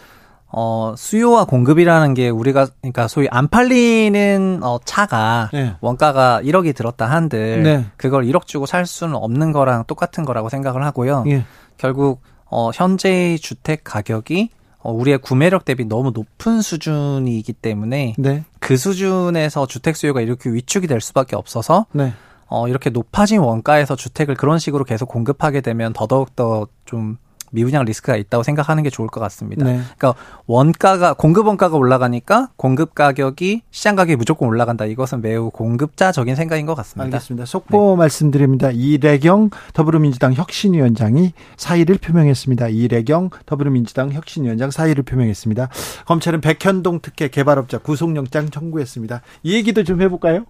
어, 0.46 0.94
수요와 0.96 1.46
공급이라는 1.46 2.12
게 2.12 2.28
우리가 2.28 2.66
그러니까 2.82 3.08
소위 3.08 3.28
안 3.30 3.48
팔리는 3.48 4.60
어, 4.62 4.78
차가 4.84 5.48
네. 5.54 5.74
원가가 5.80 6.42
1억이 6.42 6.76
들었다 6.76 7.06
한들 7.06 7.62
네. 7.62 7.86
그걸 7.96 8.24
1억 8.26 8.46
주고 8.46 8.66
살 8.66 8.84
수는 8.84 9.14
없는 9.14 9.52
거랑 9.52 9.84
똑같은 9.86 10.26
거라고 10.26 10.50
생각을 10.50 10.84
하고요. 10.84 11.24
예. 11.28 11.44
결국 11.78 12.20
어, 12.50 12.70
현재의 12.74 13.38
주택 13.38 13.84
가격이 13.84 14.50
어, 14.52 14.57
우리의 14.82 15.18
구매력 15.18 15.64
대비 15.64 15.84
너무 15.84 16.12
높은 16.14 16.62
수준이기 16.62 17.52
때문에 17.52 18.14
네. 18.18 18.44
그 18.60 18.76
수준에서 18.76 19.66
주택 19.66 19.96
수요가 19.96 20.20
이렇게 20.20 20.50
위축이 20.50 20.86
될 20.86 21.00
수밖에 21.00 21.36
없어서 21.36 21.86
네. 21.92 22.12
어, 22.46 22.68
이렇게 22.68 22.90
높아진 22.90 23.40
원가에서 23.40 23.96
주택을 23.96 24.34
그런 24.34 24.58
식으로 24.58 24.84
계속 24.84 25.06
공급하게 25.06 25.60
되면 25.60 25.92
더더욱 25.92 26.34
더 26.34 26.68
좀 26.88 27.18
미분양 27.50 27.84
리스크가 27.84 28.16
있다고 28.16 28.42
생각하는 28.42 28.82
게 28.82 28.90
좋을 28.90 29.08
것 29.08 29.20
같습니다. 29.20 29.64
네. 29.64 29.80
그러니까 29.96 30.14
원가가 30.46 31.14
공급 31.14 31.46
원가가 31.46 31.76
올라가니까 31.76 32.50
공급 32.56 32.94
가격이 32.94 33.62
시장 33.70 33.96
가격이 33.96 34.16
무조건 34.16 34.48
올라간다. 34.48 34.84
이것은 34.84 35.20
매우 35.22 35.50
공급자적인 35.50 36.34
생각인 36.34 36.66
것 36.66 36.74
같습니다. 36.74 37.04
알겠습니다. 37.04 37.44
속보 37.46 37.96
말씀드립니다. 37.96 38.70
이래경 38.70 39.50
더불어민주당 39.72 40.34
혁신위원장이 40.34 41.32
사의를 41.56 41.98
표명했습니다. 41.98 42.68
이래경 42.68 43.30
더불어민주당 43.46 44.12
혁신위원장 44.12 44.70
사의를 44.70 45.02
표명했습니다. 45.04 45.68
검찰은 46.06 46.40
백현동 46.40 47.00
특혜 47.00 47.28
개발업자 47.28 47.78
구속영장 47.78 48.50
청구했습니다. 48.50 49.22
이 49.42 49.54
얘기도 49.54 49.84
좀 49.84 50.00
해볼까요? 50.02 50.44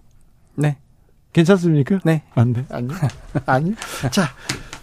네. 0.55 0.77
괜찮습니까? 1.33 1.99
네. 2.03 2.23
안 2.35 2.53
돼. 2.53 2.65
아니요. 2.69 2.95
아니요. 3.45 3.75
자, 4.11 4.29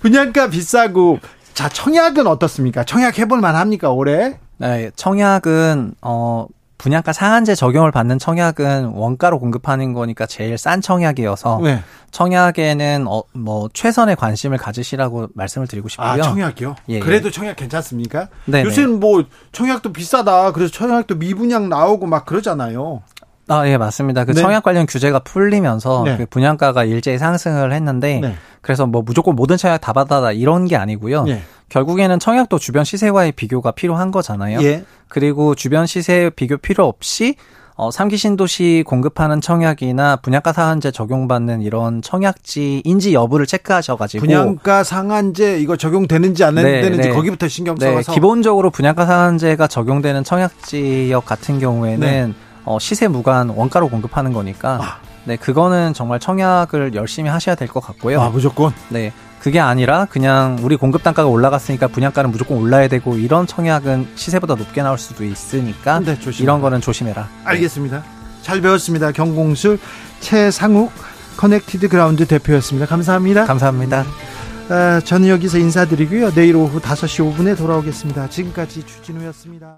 분양가 0.01 0.49
비싸고 0.49 1.19
자, 1.57 1.71
청약은 1.71 2.27
어떻습니까? 2.27 2.85
청약 2.85 3.19
해볼 3.19 3.41
만합니까, 3.41 3.91
올해? 3.91 4.39
네, 4.59 4.91
청약은 4.95 5.95
어 6.03 6.47
분양가 6.77 7.15
상한제 7.15 7.55
적용을 7.55 7.91
받는 7.93 8.19
청약은 8.19 8.93
원가로 8.93 9.39
공급하는 9.39 9.95
거니까 9.95 10.27
제일 10.27 10.59
싼 10.59 10.83
청약이어서 10.83 11.61
네. 11.65 11.83
청약에는 12.11 13.07
어, 13.09 13.23
뭐 13.33 13.71
최선의 13.73 14.17
관심을 14.17 14.59
가지시라고 14.59 15.29
말씀을 15.33 15.67
드리고 15.67 15.89
싶고요. 15.89 16.07
아, 16.07 16.21
청약이요? 16.21 16.77
예, 16.91 16.95
예. 16.97 17.01
그래도 17.01 17.31
청약 17.31 17.57
괜찮습니까? 17.57 18.29
네. 18.45 18.63
요새는 18.63 19.01
뭐 19.01 19.25
청약도 19.53 19.95
비싸다. 19.95 20.53
그래서 20.53 20.71
청약도 20.71 21.15
미분양 21.15 21.71
나오고 21.71 22.05
막 22.05 22.27
그러잖아요. 22.27 23.01
아, 23.49 23.67
예, 23.69 23.79
맞습니다. 23.79 24.25
그 24.25 24.33
네. 24.33 24.43
청약 24.43 24.63
관련 24.63 24.87
규제가 24.87 25.21
풀리면서 25.21 26.03
네. 26.05 26.17
그 26.17 26.27
분양가가 26.27 26.85
일제히 26.85 27.17
상승을 27.17 27.73
했는데 27.73 28.21
네. 28.21 28.35
그래서 28.67 28.85
뭐 28.85 29.01
무조건 29.01 29.37
모든 29.37 29.57
청약 29.57 29.79
다 29.79 29.93
받아다 29.93 30.33
이런 30.33 30.65
게 30.65 30.75
아니고요. 30.75 31.23
네. 31.23 31.41
결국에는 31.69 32.19
청약도 32.19 32.59
주변 32.59 32.83
시세와의 32.83 33.31
비교가 33.31 33.71
필요한 33.71 34.11
거잖아요. 34.11 34.61
예. 34.63 34.85
그리고 35.07 35.55
주변 35.55 35.87
시세 35.87 36.31
비교 36.35 36.57
필요 36.57 36.85
없이 36.85 37.37
어, 37.77 37.91
3기 37.91 38.17
신도시 38.17 38.83
공급하는 38.85 39.41
청약이나 39.41 40.17
분양가 40.17 40.53
상한제 40.53 40.91
적용받는 40.91 41.63
이런 41.63 42.03
청약지인지 42.03 43.15
여부를 43.15 43.47
체크하셔가지고 43.47 44.23
분양가 44.23 44.83
상한제 44.83 45.61
이거 45.61 45.77
적용되는지 45.77 46.43
안 46.43 46.57
네, 46.57 46.81
되는지 46.81 47.11
네. 47.11 47.15
거기부터 47.15 47.47
신경 47.47 47.77
네, 47.77 47.95
써서 47.95 48.13
기본적으로 48.13 48.71
분양가 48.71 49.07
상한제가 49.07 49.69
적용되는 49.69 50.25
청약지역 50.25 51.25
같은 51.25 51.61
경우에는 51.61 52.01
네. 52.01 52.33
어, 52.65 52.81
시세 52.81 53.07
무관 53.07 53.51
원가로 53.51 53.89
공급하는 53.89 54.33
거니까 54.33 54.81
아. 54.83 55.16
네 55.27 55.37
그거는 55.37 55.93
정말 55.93 56.21
청약을 56.21 56.95
열심히 56.95 57.29
하셔야 57.31 57.55
될 57.55 57.69
것 57.69 57.81
같고요. 57.81 58.21
아 58.21 58.31
무조건. 58.31 58.73
네 58.89 59.13
그게 59.41 59.61
아니라 59.61 60.07
그냥 60.07 60.59
우리 60.63 60.77
공급 60.77 61.03
단가가 61.03 61.29
올라갔으니까 61.29 61.89
분양가는 61.89 62.31
무조건 62.31 62.59
올라야 62.59 62.89
되고 62.89 63.17
이런 63.17 63.47
청약은 63.47 64.09
시세보다 64.15 64.55
높게 64.55 64.83
나올 64.83 64.99
수도 64.99 65.25
있으니까 65.25 66.01
네, 66.01 66.17
이런 66.41 66.61
거는 66.61 66.81
조심해라. 66.81 67.29
알겠습니다. 67.45 68.03
잘 68.43 68.61
배웠습니다. 68.61 69.13
경공술 69.13 69.79
채상욱 70.21 70.91
커넥티드 71.37 71.89
그라운드 71.89 72.27
대표였습니다. 72.27 72.87
감사합니다. 72.87 73.45
감사합니다. 73.47 74.05
아, 74.69 75.01
저는 75.05 75.29
여기서 75.29 75.59
인사드리고요. 75.59 76.33
내일 76.33 76.57
오후 76.57 76.81
5시 76.81 77.37
5분에 77.37 77.57
돌아오겠습니다. 77.57 78.29
지금까지 78.31 78.85
주진우였습니다. 78.85 79.75